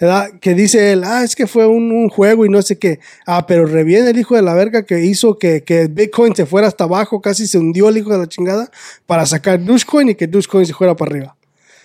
[0.00, 0.30] ¿verdad?
[0.40, 3.00] Que dice él, ah, es que fue un, un juego y no sé qué.
[3.26, 6.66] Ah, pero reviene el hijo de la verga que hizo que, que Bitcoin se fuera
[6.66, 8.70] hasta abajo, casi se hundió el hijo de la chingada,
[9.06, 11.36] para sacar Dogecoin y que Dogecoin se fuera para arriba.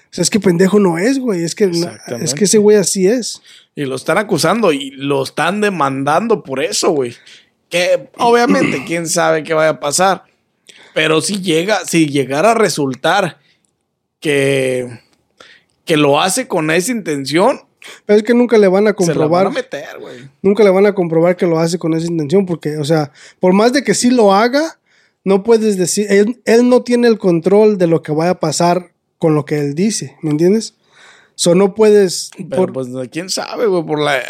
[0.05, 1.43] O sea, es que pendejo no es, güey.
[1.43, 1.70] Es que,
[2.22, 3.41] es que ese güey así es.
[3.76, 7.13] Y lo están acusando y lo están demandando por eso, güey.
[7.70, 10.24] Que obviamente, quién sabe qué vaya a pasar.
[10.93, 13.39] Pero si llega, si llegara a resultar
[14.22, 15.01] que,
[15.84, 17.66] que lo hace con esa intención,
[18.06, 19.48] Pero es que nunca le van a se la van comprobar.
[19.48, 20.30] a meter, güey.
[20.42, 23.54] nunca le van a comprobar que lo hace con esa intención, porque, o sea, por
[23.54, 24.80] más de que sí lo haga,
[25.24, 28.92] no puedes decir, él, él no tiene el control de lo que vaya a pasar
[29.18, 30.76] con lo que él dice, ¿me entiendes?
[31.36, 34.18] So no puedes, Pero por- pues quién sabe, güey, por la...
[34.20, 34.24] eh,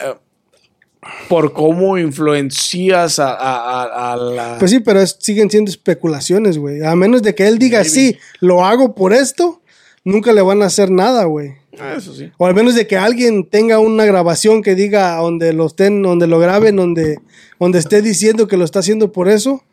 [1.30, 4.56] por cómo influencias a, a- a- a la...
[4.58, 6.84] pues sí, pero es- siguen siendo especulaciones, güey.
[6.84, 7.90] A menos de que él diga, Maybe.
[7.92, 9.62] sí, lo hago por esto,
[10.04, 11.54] nunca le van a hacer nada, güey.
[11.80, 12.32] Ah, Eso sí.
[12.38, 16.28] O al menos de que alguien tenga una grabación que diga donde lo estén, donde
[16.28, 17.20] lo graben, donde,
[17.60, 19.64] donde esté diciendo que lo está haciendo por eso.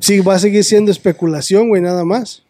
[0.00, 2.42] Sí, va a seguir siendo especulación, güey, nada más.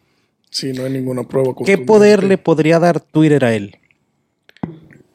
[0.49, 1.53] Sí, no hay ninguna prueba.
[1.65, 3.77] ¿Qué poder le podría dar Twitter a él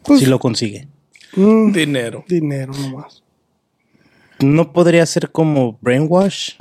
[0.05, 0.87] Pues, si lo consigue?
[1.35, 2.25] mm, Dinero.
[2.29, 3.23] dinero nomás.
[4.41, 6.55] No podría ser como brainwash,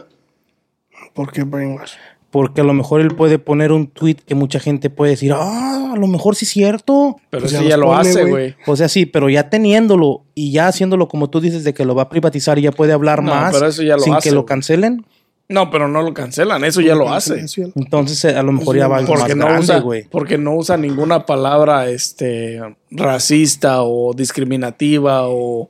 [1.13, 1.93] ¿Por qué brainwash?
[2.31, 5.91] Porque a lo mejor él puede poner un tweet que mucha gente puede decir, ah,
[5.93, 7.17] a lo mejor sí es cierto.
[7.29, 8.55] Pero Pues eso ya lo pone, hace, güey.
[8.65, 11.93] O sea, sí, pero ya teniéndolo y ya haciéndolo como tú dices de que lo
[11.93, 14.29] va a privatizar y ya puede hablar No, más pero eso ya lo sin hace,
[14.29, 15.05] que lo cancelen.
[15.49, 17.43] No, pero no lo cancelan, eso ya lo hace.
[17.75, 20.03] Entonces eh, a lo mejor ya va Porque más no, grande, usa, güey.
[20.09, 25.69] porque no usa ninguna palabra este, racista o discriminativa o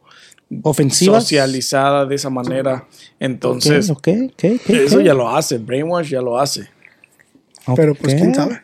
[0.63, 1.23] Ofensivas.
[1.23, 2.87] socializada de esa manera.
[3.19, 3.91] Entonces,
[4.67, 5.57] eso ya lo hace.
[5.57, 6.67] Brainwash ya lo hace.
[7.75, 8.61] Pero pues quién sabe.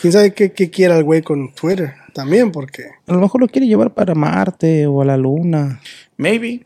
[0.00, 3.48] Quién sabe qué, qué quiera el güey con Twitter también, porque A lo mejor lo
[3.48, 5.80] quiere llevar para Marte o a la Luna.
[6.16, 6.64] Maybe.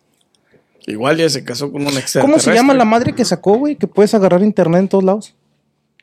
[0.86, 2.20] Igual ya se casó con un extraterrestre.
[2.22, 3.76] ¿Cómo se llama la madre que sacó, güey?
[3.76, 5.34] Que puedes agarrar internet en todos lados.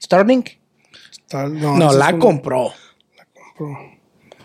[0.02, 0.50] Starlink.
[1.34, 2.72] no, la es un- compró.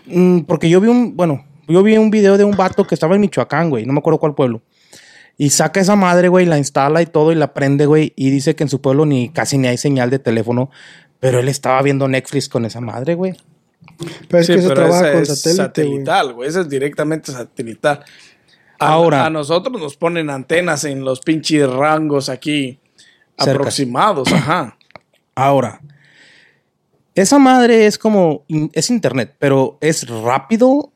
[0.05, 3.15] Mm, porque yo vi un, bueno, yo vi un video de un vato que estaba
[3.15, 4.61] en Michoacán, güey, no me acuerdo cuál pueblo.
[5.37, 8.55] Y saca esa madre, güey, la instala y todo y la prende, güey, y dice
[8.55, 10.69] que en su pueblo ni casi ni hay señal de teléfono,
[11.19, 13.35] pero él estaba viendo Netflix con esa madre, güey.
[14.27, 16.49] Pero es Sí, que se trabaja esa con es satélite, satelital, güey.
[16.49, 18.03] Esa es directamente satelital.
[18.79, 19.25] A, Ahora.
[19.25, 22.79] A nosotros nos ponen antenas en los pinches rangos aquí
[23.37, 23.53] Cerca.
[23.53, 24.77] Aproximados, ajá.
[25.35, 25.81] Ahora,
[27.15, 30.92] esa madre es como, es internet, pero es rápido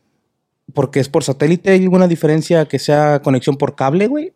[0.74, 1.72] porque es por satélite.
[1.72, 4.34] ¿Hay alguna diferencia que sea conexión por cable, güey?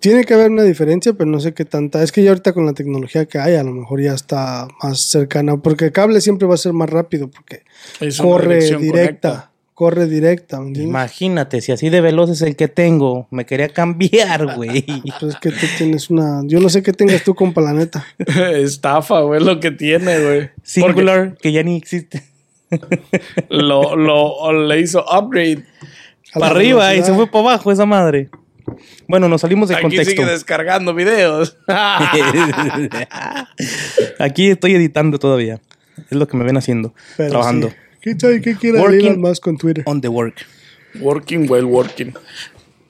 [0.00, 2.02] Tiene que haber una diferencia, pero no sé qué tanta.
[2.02, 5.00] Es que ya ahorita con la tecnología que hay, a lo mejor ya está más
[5.02, 5.58] cercana.
[5.58, 7.62] Porque el cable siempre va a ser más rápido, porque
[8.00, 8.90] Es corre directa.
[8.90, 9.48] conecta.
[9.74, 10.60] Corre directa.
[10.74, 14.84] Imagínate, si así de veloz es el que tengo, me quería cambiar, güey.
[15.20, 16.42] Pues es que tú tienes una.
[16.46, 18.04] Yo no sé qué tengas tú con planeta.
[18.54, 20.50] Estafa, güey, lo que tiene, güey.
[20.64, 22.24] Singular, que ya ni existe.
[23.48, 25.64] Lo, lo, le hizo upgrade.
[26.34, 28.30] Para arriba y se fue para abajo esa madre.
[29.08, 30.10] Bueno, nos salimos de Aquí contexto.
[30.10, 31.56] sigue descargando videos.
[34.18, 35.60] Aquí estoy editando todavía.
[36.10, 36.94] Es lo que me ven haciendo.
[37.16, 37.68] Pero trabajando.
[37.68, 37.74] sí.
[38.00, 39.84] ¿Qué qué quiere Musk con Twitter?
[39.86, 40.44] On the work.
[41.00, 42.14] working well working.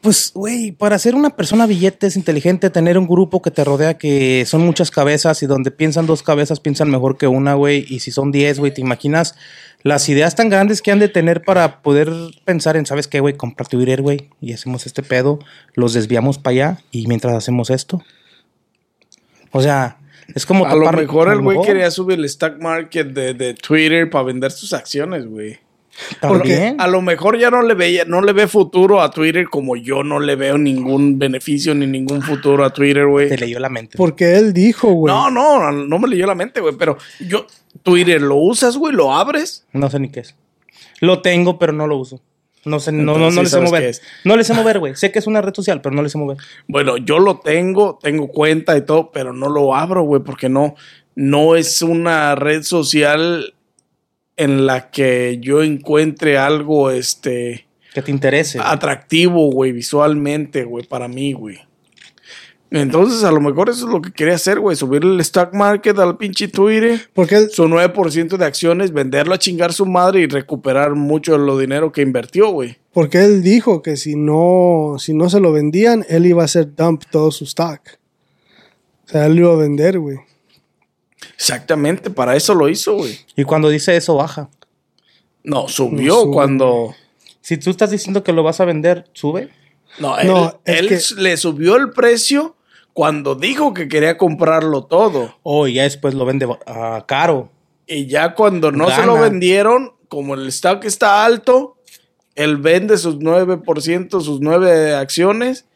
[0.00, 3.98] Pues, güey, para ser una persona billete es inteligente tener un grupo que te rodea
[3.98, 7.86] que son muchas cabezas y donde piensan dos cabezas piensan mejor que una, güey.
[7.88, 9.36] Y si son diez, güey, ¿te imaginas
[9.82, 12.10] las ideas tan grandes que han de tener para poder
[12.44, 13.34] pensar en, ¿sabes qué, güey?
[13.36, 15.38] Comprar Twitter, güey, y hacemos este pedo,
[15.74, 18.02] los desviamos para allá y mientras hacemos esto.
[19.50, 19.98] O sea,
[20.34, 21.66] es como A lo topar- mejor a el lo güey mejor.
[21.72, 25.58] quería subir el stock market de, de Twitter para vender sus acciones, güey.
[26.20, 26.80] También.
[26.80, 30.02] A lo mejor ya no le veía, no le ve futuro a Twitter como yo
[30.02, 33.28] no le veo ningún beneficio ni ningún futuro a Twitter, güey.
[33.28, 33.98] Te leyó la mente.
[33.98, 35.12] Porque él dijo, güey.
[35.14, 36.74] No, no, no me leyó la mente, güey.
[36.78, 37.46] Pero yo,
[37.82, 38.94] Twitter, ¿lo usas, güey?
[38.94, 39.66] ¿Lo abres?
[39.72, 40.34] No sé ni qué es.
[41.00, 42.20] Lo tengo, pero no lo uso.
[42.64, 43.96] No sé, no, no, Entonces, no sí le sé mover.
[44.24, 44.94] No le sé mover, güey.
[44.94, 46.36] Sé que es una red social, pero no le sé mover.
[46.68, 50.76] Bueno, yo lo tengo, tengo cuenta y todo, pero no lo abro, güey, porque no,
[51.16, 53.54] no es una red social
[54.36, 58.60] en la que yo encuentre algo, este, Que te interese.
[58.62, 61.58] atractivo, güey, visualmente, güey, para mí, güey.
[62.74, 65.98] Entonces, a lo mejor eso es lo que quería hacer, güey, subir el stock market
[65.98, 70.94] al pinche Twitter, Porque su 9% de acciones, venderlo a chingar su madre y recuperar
[70.94, 72.78] mucho de lo dinero que invirtió, güey.
[72.92, 76.74] porque él dijo que si no, si no se lo vendían, él iba a hacer
[76.74, 77.80] dump todo su stock.
[79.04, 80.18] O sea, él lo iba a vender, güey.
[81.36, 83.18] Exactamente, para eso lo hizo, güey.
[83.36, 84.48] Y cuando dice eso, baja.
[85.44, 86.94] No, subió No cuando...
[87.40, 89.50] Si tú estás diciendo que lo vas a vender, sube.
[89.98, 92.54] No, él, No, él que- le subió el precio
[92.92, 95.34] cuando dijo que quería comprarlo todo.
[95.42, 97.50] O ya después lo vende ah, caro.
[97.86, 101.76] Y ya cuando no se lo vendieron, como el stock está alto,
[102.34, 105.66] él vende sus 9%, sus 9 acciones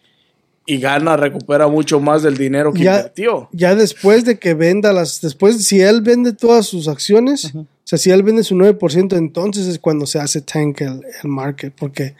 [0.66, 3.48] y gana, recupera mucho más del dinero que Ya, invirtió.
[3.52, 7.98] ya después de que venda las, después, si él vende todas sus acciones, o sea,
[7.98, 12.16] si él vende su 9%, entonces es cuando se hace tank el, el market, porque,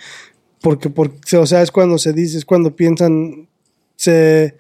[0.61, 3.49] porque, porque, o sea, es cuando se dice, es cuando piensan,
[3.97, 4.57] se,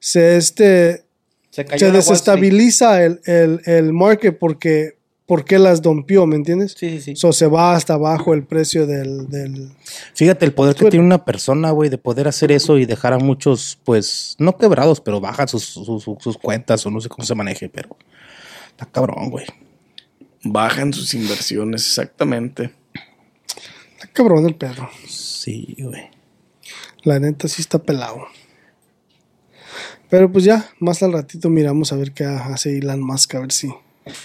[0.00, 1.04] se, este,
[1.50, 4.96] Se desestabiliza el, el, el market porque,
[5.26, 6.74] porque las dompió, ¿me entiendes?
[6.76, 7.16] Sí, sí, sí.
[7.16, 9.70] So, se va hasta abajo el precio del, del
[10.14, 13.18] Fíjate el poder que tiene una persona, güey, de poder hacer eso y dejar a
[13.18, 17.34] muchos, pues, no quebrados, pero bajan sus, sus, sus cuentas o no sé cómo se
[17.34, 17.96] maneje, pero
[18.70, 19.46] está cabrón, güey.
[20.42, 22.70] Bajan sus inversiones, exactamente.
[23.94, 24.88] Está cabrón el perro.
[25.06, 26.08] Sí, güey.
[27.02, 28.26] La neta sí está pelado.
[30.10, 33.52] Pero pues ya, más al ratito miramos a ver qué hace Elon Musk, a ver
[33.52, 33.72] si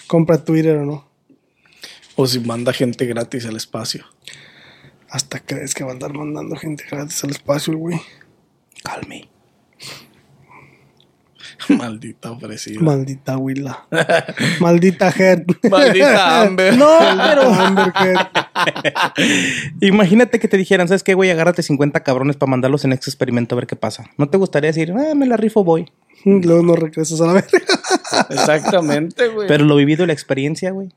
[0.07, 1.07] compra Twitter o no.
[2.15, 4.03] O si manda gente gratis al espacio.
[5.09, 8.01] Hasta crees que va a andar mandando gente gratis al espacio, güey.
[8.83, 9.29] Calme.
[11.69, 12.79] Maldita ofrecida.
[12.81, 13.85] Maldita Willa.
[14.59, 15.43] Maldita Head.
[15.69, 16.77] Maldita Amber.
[16.77, 18.27] No, pero Amber Heard.
[19.81, 21.31] Imagínate que te dijeran, ¿sabes qué, güey?
[21.31, 24.09] Agárrate 50 cabrones para mandarlos en este experimento a ver qué pasa.
[24.17, 25.91] ¿No te gustaría decir, ah, me la rifo, voy?
[26.23, 27.49] Luego no regresas a la verga.
[28.29, 29.47] Exactamente, güey.
[29.47, 30.89] Pero lo vivido y la experiencia, güey.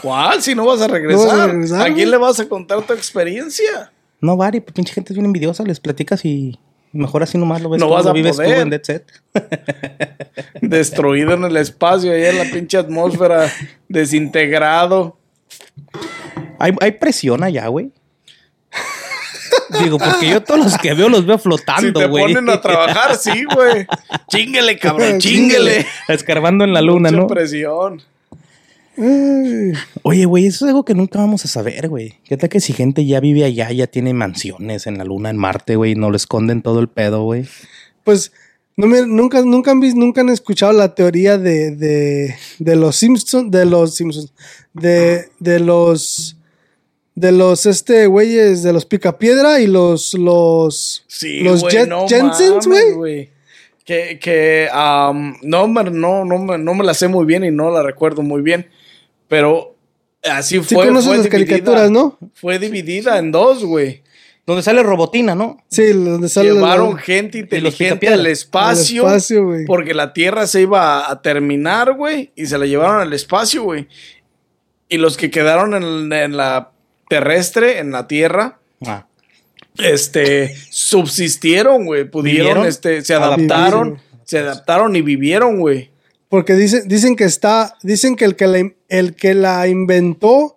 [0.00, 0.42] ¿Cuál?
[0.42, 1.26] Si no vas a regresar.
[1.26, 2.06] No vas a regresar, ¿A quién güey.
[2.06, 3.92] le vas a contar tu experiencia?
[4.20, 6.58] No, Bari, pues pinche gente es bien envidiosa, les platicas y
[6.92, 7.80] mejor así nomás lo ves.
[7.80, 8.58] No vas a vives tú poder.
[8.60, 9.10] en Dead Set.
[10.60, 13.50] Destruido en el espacio, ahí en la pinche atmósfera,
[13.88, 15.16] desintegrado.
[16.58, 17.90] ¿Hay, hay presión allá, güey.
[19.82, 22.34] Digo, porque yo todos los que veo los veo Si flotando, te güey.
[22.34, 23.86] ponen a trabajar, sí, güey.
[24.28, 25.86] Chinguele, cabrón, chinguele.
[26.08, 27.26] Escarbando en la luna, Mucha ¿no?
[27.26, 28.02] presión.
[30.02, 32.14] Oye, güey, eso es algo que nunca vamos a saber, güey.
[32.24, 35.36] ¿Qué tal que si gente ya vive allá, ya tiene mansiones en la luna, en
[35.36, 37.46] Marte, güey, y no lo esconden todo el pedo, güey?
[38.04, 38.32] Pues
[38.76, 42.96] no me- nunca, nunca han visto, nunca han escuchado la teoría de, de, de los
[42.96, 44.32] Simpsons, de los Simpsons,
[44.74, 46.36] de, de los
[47.14, 52.06] de los este güeyes de los Picapiedra y los los Sí, los güey, Jet- no
[52.08, 53.30] mames, güey.
[53.84, 57.50] Que, que am, no, me- no, no, me- no me la sé muy bien y
[57.50, 58.66] no la recuerdo muy bien.
[59.32, 59.74] Pero
[60.24, 60.88] así Sí fue.
[60.88, 61.46] conoces fue las dividida.
[61.48, 62.18] caricaturas, ¿no?
[62.34, 64.02] Fue dividida en dos, güey.
[64.44, 65.56] Donde sale Robotina, ¿no?
[65.70, 69.06] Sí, donde sale la- Llevaron gente inteligente al espacio.
[69.06, 69.64] Al espacio, güey.
[69.64, 72.30] porque la Tierra se iba a terminar, güey.
[72.36, 73.88] Y se la llevaron al espacio, güey.
[74.90, 76.72] Y los que quedaron en, en la
[77.08, 79.06] terrestre, en la Tierra, Ah.
[79.78, 82.04] este, subsistieron, güey.
[82.04, 82.66] Pudieron, ¿Vivieron?
[82.66, 83.82] este, se adaptaron.
[83.94, 84.12] vivieron.
[84.24, 85.90] Se adaptaron y vivieron, güey.
[86.32, 90.56] Porque dicen, dicen que está, dicen que el que la, el que la inventó,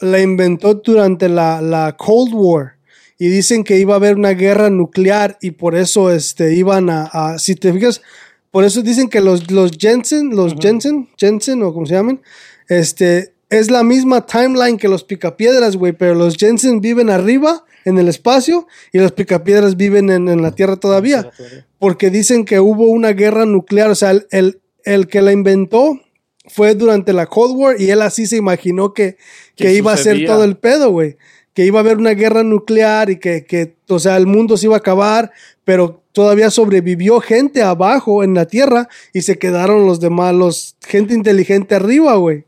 [0.00, 2.72] la inventó durante la, la Cold War.
[3.16, 7.04] Y dicen que iba a haber una guerra nuclear y por eso este, iban a,
[7.12, 8.02] a- si te fijas,
[8.50, 12.20] por eso dicen que los, los Jensen, los Jensen, Jensen o como se llaman,
[12.68, 17.98] este, es la misma timeline que los picapiedras, güey, pero los Jensen viven arriba en
[17.98, 21.30] el espacio y los picapiedras viven en, en la Tierra todavía.
[21.78, 26.00] Porque dicen que hubo una guerra nuclear, o sea, el, el, el que la inventó
[26.46, 29.16] fue durante la Cold War y él así se imaginó que,
[29.56, 31.16] que iba a ser todo el pedo, güey.
[31.54, 34.66] Que iba a haber una guerra nuclear y que, que, o sea, el mundo se
[34.66, 35.32] iba a acabar,
[35.64, 41.14] pero todavía sobrevivió gente abajo en la Tierra y se quedaron los demás, los gente
[41.14, 42.44] inteligente arriba, güey.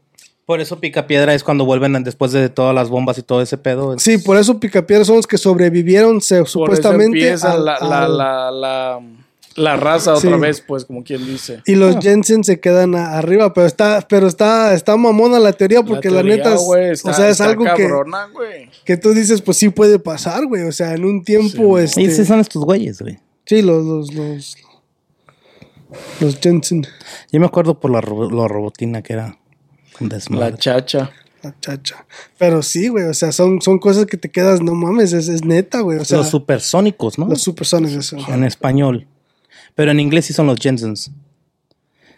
[0.47, 3.95] Por eso Picapiedra es cuando vuelven después de todas las bombas y todo ese pedo.
[3.95, 7.05] es- Sí, por eso Picapiedra son los que sobrevivieron se, Por eso supuestamente.
[7.19, 9.01] empieza al- la, la, al- la, la,
[9.57, 10.41] la raza otra Sí.
[10.41, 11.61] vez, pues, como quien dice.
[11.67, 15.83] Y los Jensen se quedan a- arriba, pero está, pero está, está mamona la teoría
[15.83, 17.89] porque la, teoría, neta, es- güey, está- o sea, es algo que,
[18.85, 20.63] que tú dices, pues sí puede pasar, güey.
[20.63, 23.19] O sea, en un tiempo, Sí, este, esos son estos güeyes, güey.
[23.45, 24.57] sí, los, los, los,
[26.21, 26.87] los Jensen,
[27.33, 29.37] Yo me acuerdo por la, ro- la robotina que era
[30.01, 30.51] un desmadre.
[30.53, 31.11] La chacha.
[31.43, 32.07] la chacha.
[32.39, 35.45] Pero sí, güey, o sea, son, son cosas que te quedas, no mames, es, es
[35.45, 35.99] neta, güey.
[35.99, 37.27] O sea, los supersónicos, ¿no?
[37.27, 38.17] los supersonics, eso.
[38.29, 39.07] En español.
[39.75, 41.11] Pero en inglés sí son los Jensens.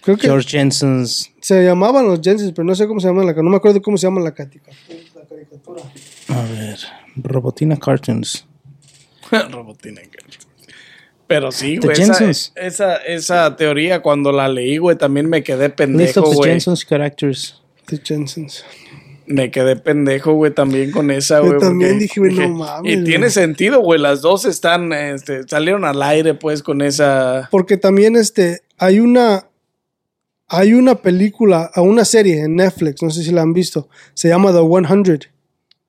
[0.03, 1.31] Creo que George Jensens.
[1.41, 3.97] se llamaban los Jensen, pero no sé cómo se llaman la, no me acuerdo cómo
[3.97, 4.77] se llama la caricatura.
[6.29, 6.79] A ver.
[7.17, 8.45] Robotina Cartoons.
[9.51, 10.01] Robotina.
[11.29, 12.01] Pero sí, The güey.
[12.01, 12.53] Esa, Jensens.
[12.57, 16.51] esa, esa teoría, cuando la leí, güey, también me quedé List pendejo, of the güey.
[16.51, 17.63] Jensens characters.
[17.87, 18.65] The Jensens.
[19.27, 21.59] Me quedé pendejo, güey, también con esa, Yo güey.
[21.61, 23.05] también porque dije, güey, no mames, Y güey.
[23.07, 24.01] tiene sentido, güey.
[24.01, 27.49] Las dos están, este, salieron al aire, pues, con esa.
[27.51, 29.47] Porque también este hay una
[30.49, 34.53] hay una película, una serie en Netflix, no sé si la han visto, se llama
[34.53, 35.21] The 100.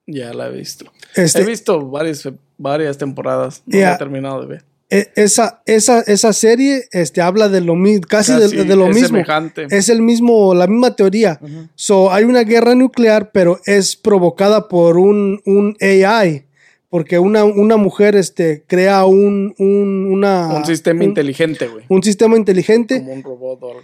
[0.06, 0.86] Ya la he visto.
[1.14, 2.26] Este- He visto varias,
[2.56, 3.62] varias temporadas.
[3.66, 3.94] No Yeah.
[3.94, 4.64] he terminado de ver.
[4.90, 8.86] E- esa, esa, esa serie este, habla de lo mismo, casi, Casi de, de lo
[8.88, 9.08] es mismo.
[9.08, 9.66] semejante.
[9.70, 11.40] Es el mismo, la misma teoría.
[11.74, 16.46] So, hay una guerra nuclear, pero es provocada por un, un AI.
[16.90, 21.84] Porque una, una mujer este, crea un, un, una, un sistema un- inteligente, güey.
[21.88, 23.82] un sistema inteligente Como un robot o algo.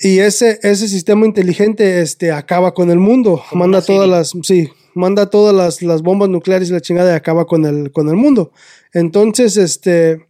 [0.00, 3.42] Y ese, ese sistema inteligente este, acaba con el mundo.
[3.52, 4.32] manda todas las.
[4.44, 8.08] Sí, manda todas las, las bombas nucleares y la chingada y acaba con el, con
[8.08, 8.52] el mundo.
[8.92, 10.26] Entonces, este.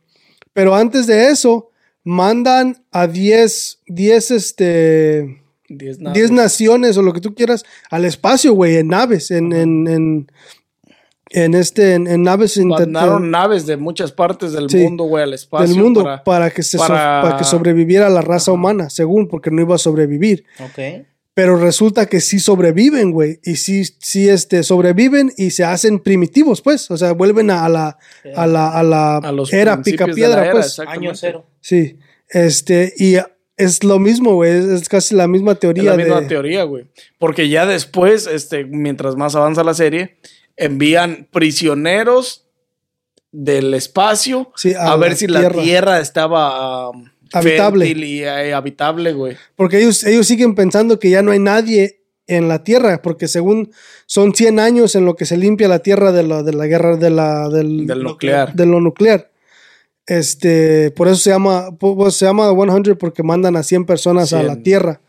[0.53, 1.71] Pero antes de eso,
[2.05, 5.39] mandan a 10, 10, este.
[5.69, 6.31] Diez 10 naves.
[6.31, 10.31] naciones o lo que tú quieras al espacio, güey, en naves, en, en, en,
[11.31, 15.33] en este, en, en naves Mandaron naves de muchas partes del Sí, mundo, güey, al
[15.33, 15.67] espacio.
[15.69, 19.29] del mundo para- para, que se so- para- para que sobreviviera la raza humana, según,
[19.29, 20.45] porque no iba a sobrevivir.
[20.63, 21.07] Ok.
[21.35, 23.41] Pero resulta que sí sobreviven, güey.
[23.43, 26.91] Y sí, sí este, sobreviven y se hacen primitivos, pues.
[26.91, 27.97] O sea, vuelven a la,
[28.37, 30.79] a la, a la A los era la era, pues.
[30.81, 31.47] Año cero.
[31.61, 31.99] Sí.
[32.29, 33.17] Este, y
[33.57, 34.53] es lo mismo, güey.
[34.53, 35.85] Es, es casi la misma Es teoría.
[35.93, 36.87] la misma de, teoría, güey.
[37.19, 40.19] Porque ya después, este, mientras más avanza la serie,
[40.57, 42.47] envían prisioneros
[43.31, 45.63] del espacio Sí, a, a ver la si la Tierra.
[45.63, 47.89] tierra estaba um, Habitable.
[47.89, 49.37] y eh, habitable, güey.
[49.57, 53.73] Porque ellos, ellos siguen pensando que ya no hay nadie en la Tierra, porque según
[54.07, 56.97] son 100 años en lo que se limpia la Tierra de, lo, de la guerra
[56.97, 58.55] de la, del, Del nuclear.
[58.55, 59.31] de lo nuclear.
[60.07, 61.71] Este, por eso se llama,
[62.11, 64.63] se llama 100 porque mandan a 100 personas a la 100.
[64.63, 65.01] Tierra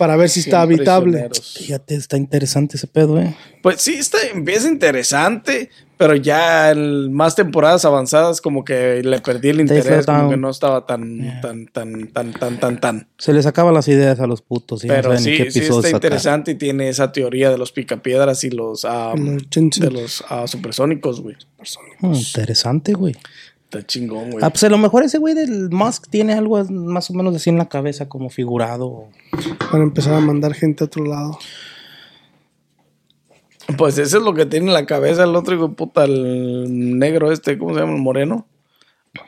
[0.00, 1.28] para ver si está 100 habitable.
[1.58, 3.36] Fíjate, está interesante ese pedo, eh.
[3.62, 5.68] Pues sí, está, empieza interesante,
[5.98, 10.48] pero ya en más temporadas avanzadas como que le perdí el interés, como que no
[10.48, 13.08] estaba tan, tan, tan, tan, tan, tan, tan.
[13.18, 14.84] Se les acaban las ideas a los putos.
[14.84, 17.70] Y no Pero ni sí, qué sí está interesante y tiene esa teoría de los
[17.70, 19.12] picapiedras y los, ah,
[19.50, 19.84] Jensen.
[19.84, 21.36] de los ah, supersónicos, güey.
[22.00, 23.14] Mm, interesante, güey.
[23.72, 24.44] Está chingón, güey.
[24.44, 27.50] Ah, pues a lo mejor ese güey del Musk tiene algo más o menos así
[27.50, 29.04] en la cabeza, como figurado.
[29.70, 31.38] Para empezar a mandar gente a otro lado.
[33.78, 36.98] Pues eso es lo que tiene en la cabeza el otro hijo de puta, el
[36.98, 37.92] negro este, ¿cómo se llama?
[37.92, 38.48] El moreno.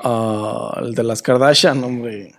[0.03, 2.35] Ah, el de las Kardashian, hombre.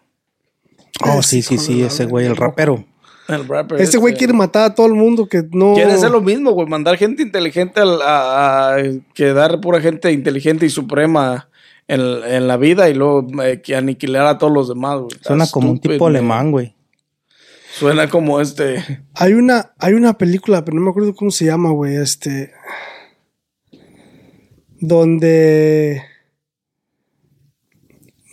[1.06, 2.84] Oh, sí, sí, sí, ese güey, el rapero.
[3.30, 4.26] El rapper Este güey este.
[4.26, 5.74] quiere matar a todo el mundo que no.
[5.76, 6.68] Quiere hacer lo mismo, güey.
[6.68, 8.76] Mandar gente inteligente a
[9.14, 11.48] quedar pura gente inteligente y suprema
[11.88, 15.12] en, en la vida y luego eh, que aniquilar a todos los demás, güey.
[15.22, 16.76] Suena como un tipo alemán, güey.
[17.74, 18.84] Suena como este.
[19.16, 21.96] Hay una, hay una película, pero no me acuerdo cómo se llama, güey.
[21.96, 22.52] Este.
[24.80, 26.04] Donde.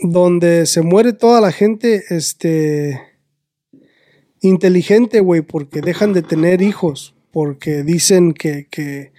[0.02, 3.00] Donde se muere toda la gente, este.
[4.42, 7.14] Inteligente, güey, porque dejan de tener hijos.
[7.32, 8.66] Porque dicen que.
[8.70, 9.12] que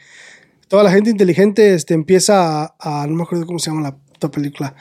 [0.68, 3.98] toda la gente inteligente este, empieza a, a- No me acuerdo cómo se llama la
[4.22, 4.76] puta película.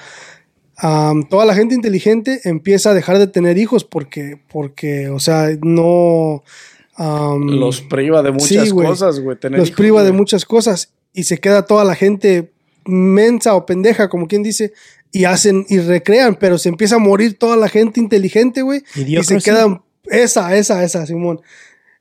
[1.29, 6.43] Toda la gente inteligente empieza a dejar de tener hijos porque, porque, o sea, no.
[6.99, 9.37] Los priva de muchas Sí, cosas, güey.
[9.43, 12.53] los hijos, priva de muchas cosas y se queda toda la gente
[12.85, 14.73] mensa o pendeja, como quien dice,
[15.12, 19.23] y hacen y recrean, pero se empieza a morir toda la gente inteligente, güey, y
[19.23, 21.41] se quedan esa, esa, esa, Simón.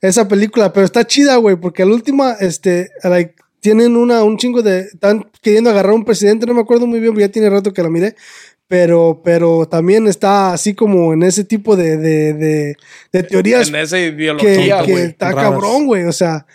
[0.02, 4.61] Esa película, pero está chida, güey, porque la última, este, like, tienen una, un chingo
[4.61, 7.49] de, están queriendo agarrar a un presidente, no me acuerdo muy bien, porque ya tiene
[7.49, 8.15] rato que la miré,
[8.69, 12.76] pero, pero también está así como en ese tipo de, de, de,
[13.11, 15.03] de teorías En esa que, ideología, que güey.
[15.06, 15.44] está raras.
[15.44, 16.03] cabrón, güey.
[16.03, 16.45] O sea,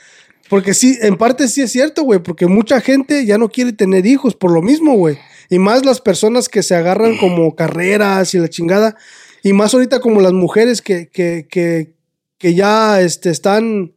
[0.48, 4.06] porque sí, en parte sí es cierto, güey, porque mucha gente ya no quiere tener
[4.06, 5.18] hijos por lo mismo, güey.
[5.51, 8.97] Y más las personas que se agarran como carreras y la chingada.
[9.43, 11.94] Y más ahorita como las mujeres que, que, que,
[12.39, 13.93] que ya este, están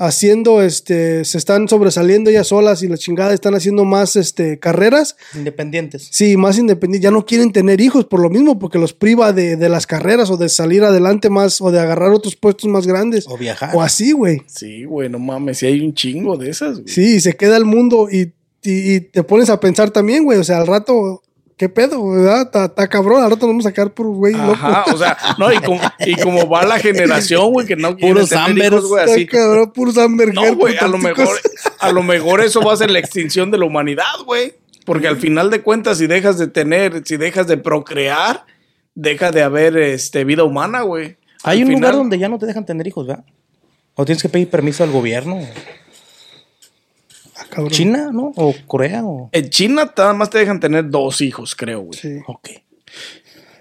[0.00, 5.16] haciendo, este, se están sobresaliendo ellas solas y la chingada están haciendo más este, carreras.
[5.34, 6.08] Independientes.
[6.12, 7.02] Sí, más independientes.
[7.04, 10.30] Ya no quieren tener hijos por lo mismo, porque los priva de, de las carreras
[10.30, 13.26] o de salir adelante más o de agarrar otros puestos más grandes.
[13.28, 13.74] O viajar.
[13.74, 14.42] O así, güey.
[14.46, 15.58] Sí, güey, no mames.
[15.58, 16.88] Sí hay un chingo de esas, güey.
[16.88, 20.38] Sí, y se queda el mundo y, y- y te pones a pensar también, güey.
[20.38, 21.22] O sea, al rato,
[21.58, 22.08] ¿qué pedo?
[22.08, 22.50] ¿Verdad?
[22.66, 23.22] Está cabrón.
[23.22, 24.52] Rato nos vamos a sacar por güey loco.
[24.52, 28.14] Ajá, o sea, no, y como, y como va la generación, güey, que no quiere
[28.14, 29.26] Puros tener güey, así.
[29.26, 29.96] cabrón, puros.
[29.96, 31.38] No, güey, a lo mejor,
[31.80, 34.54] a lo mejor eso va a ser la extinción de la humanidad, güey.
[34.86, 38.46] Porque al final de cuentas, si dejas de tener, si dejas de procrear,
[38.94, 41.18] deja de haber este, vida humana, güey.
[41.42, 43.24] Hay Al un lugar donde ya no te dejan tener hijos, ¿verdad?
[43.94, 45.40] O tienes que pedir permiso al gobierno.
[47.50, 47.72] Ah, cabrón.
[47.72, 48.32] China, ¿no?
[48.36, 49.28] O Corea, o...
[49.32, 51.98] En China nada más te dejan tener dos hijos, creo, güey.
[51.98, 52.18] Sí.
[52.26, 52.48] Ok.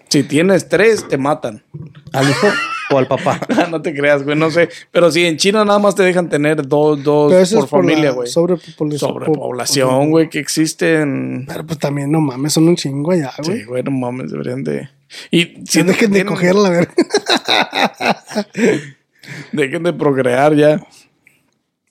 [0.10, 1.64] Si tienes tres, te matan.
[2.14, 2.48] ¿Al hijo
[2.92, 3.42] o al papá?
[3.70, 4.70] no te creas, güey, no sé.
[4.92, 8.28] Pero sí, en China nada más te dejan tener dos, dos por familia, güey.
[8.30, 9.10] sobrepopulación.
[9.10, 11.46] Sobrepoblación, güey, que existen.
[11.48, 13.60] Pero pues también, no mames, son un chingo allá, güey.
[13.60, 14.90] Sí, güey, no mames, deberían de.
[15.30, 16.90] Y Si dejen de tienen- cogerla, a ver.
[19.52, 20.82] Dejen de procrear ya.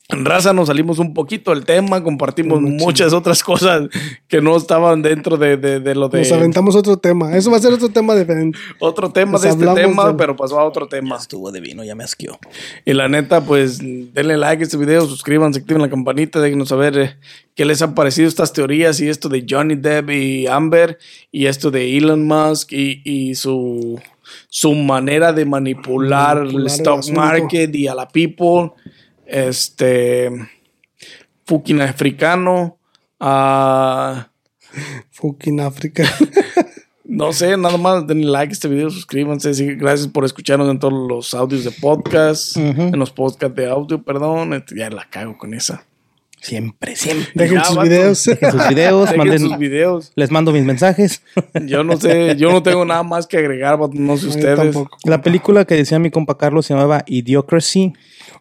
[0.08, 3.88] En raza nos salimos un poquito del tema, compartimos muchas otras cosas
[4.28, 7.36] que no estaban dentro de, de- de lo de Nos aventamos otro tema.
[7.36, 8.56] Eso va a ser otro tema diferente.
[8.78, 11.16] otro tema Nos de este tema, pero pasó a otro tema.
[11.16, 12.38] Estuvo de vino, ya me asqueó.
[12.84, 16.96] Y la neta, pues denle like a este video, suscríbanse, activen la campanita, déjenos saber
[16.98, 17.16] eh,
[17.56, 20.98] qué les han parecido estas teorías y esto de Johnny Depp y Amber
[21.32, 24.00] y esto de Elon Musk y, y su,
[24.48, 28.70] su manera de manipular, Manipular el stock market y a la people.
[29.26, 30.30] Este
[31.46, 32.78] fucking africano.
[33.20, 34.28] ah,
[35.12, 36.04] Fucking África.
[37.04, 39.54] no sé, nada más denle like a este video, suscríbanse.
[39.54, 44.02] sí, gracias por escucharnos en todos los audios de podcast, en los podcasts de audio,
[44.02, 44.52] perdón.
[44.52, 45.84] este, Ya la cago con esa.
[46.38, 47.30] Siempre, siempre.
[47.34, 47.88] Dejen Ya, sus vato.
[47.88, 48.24] videos.
[48.24, 50.12] Dejen sus videos, Dejen manden, sus videos.
[50.14, 51.22] les mando mis mensajes.
[51.66, 54.56] Yo no sé, yo no tengo nada más que agregar, vato, no sé ustedes.
[54.58, 54.98] tampoco.
[55.04, 57.94] La película que decía mi compa Carlos se llamaba Idiocracy.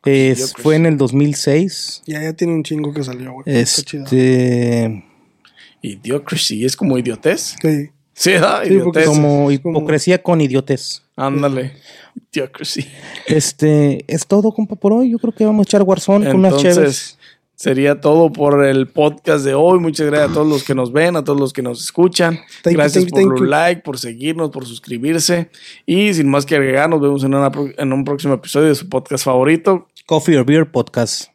[0.05, 0.61] Es- Idiocracy.
[0.63, 2.03] fue en el 2006.
[2.05, 3.43] Ya, ya tiene un chingo que salió, güey.
[3.47, 5.03] Este,
[5.81, 7.55] Idiocracy, es como idiotez.
[7.61, 7.89] Sí.
[8.13, 8.63] Sí, ¿verdad?
[8.65, 11.03] Sí, como es como- hipocresía con idiotez.
[11.17, 11.73] Ándale.
[12.31, 12.85] Idiocracy.
[13.27, 15.11] Este, es todo, compa, por hoy.
[15.11, 16.77] Yo creo que vamos a echar Warzone con unas chéves.
[16.77, 17.17] Entonces,
[17.55, 19.79] sería todo por el podcast de hoy.
[19.79, 22.39] Muchas gracias a todos los que nos ven, a todos los que nos escuchan.
[22.63, 23.45] Thank you, gracias thank por thank los you.
[23.47, 25.49] like, por seguirnos, por suscribirse.
[25.85, 28.75] Y sin más que agregar, nos vemos en, una pro- en un próximo episodio de
[28.75, 29.87] su podcast favorito.
[30.07, 31.34] Coffee or Beer Podcast.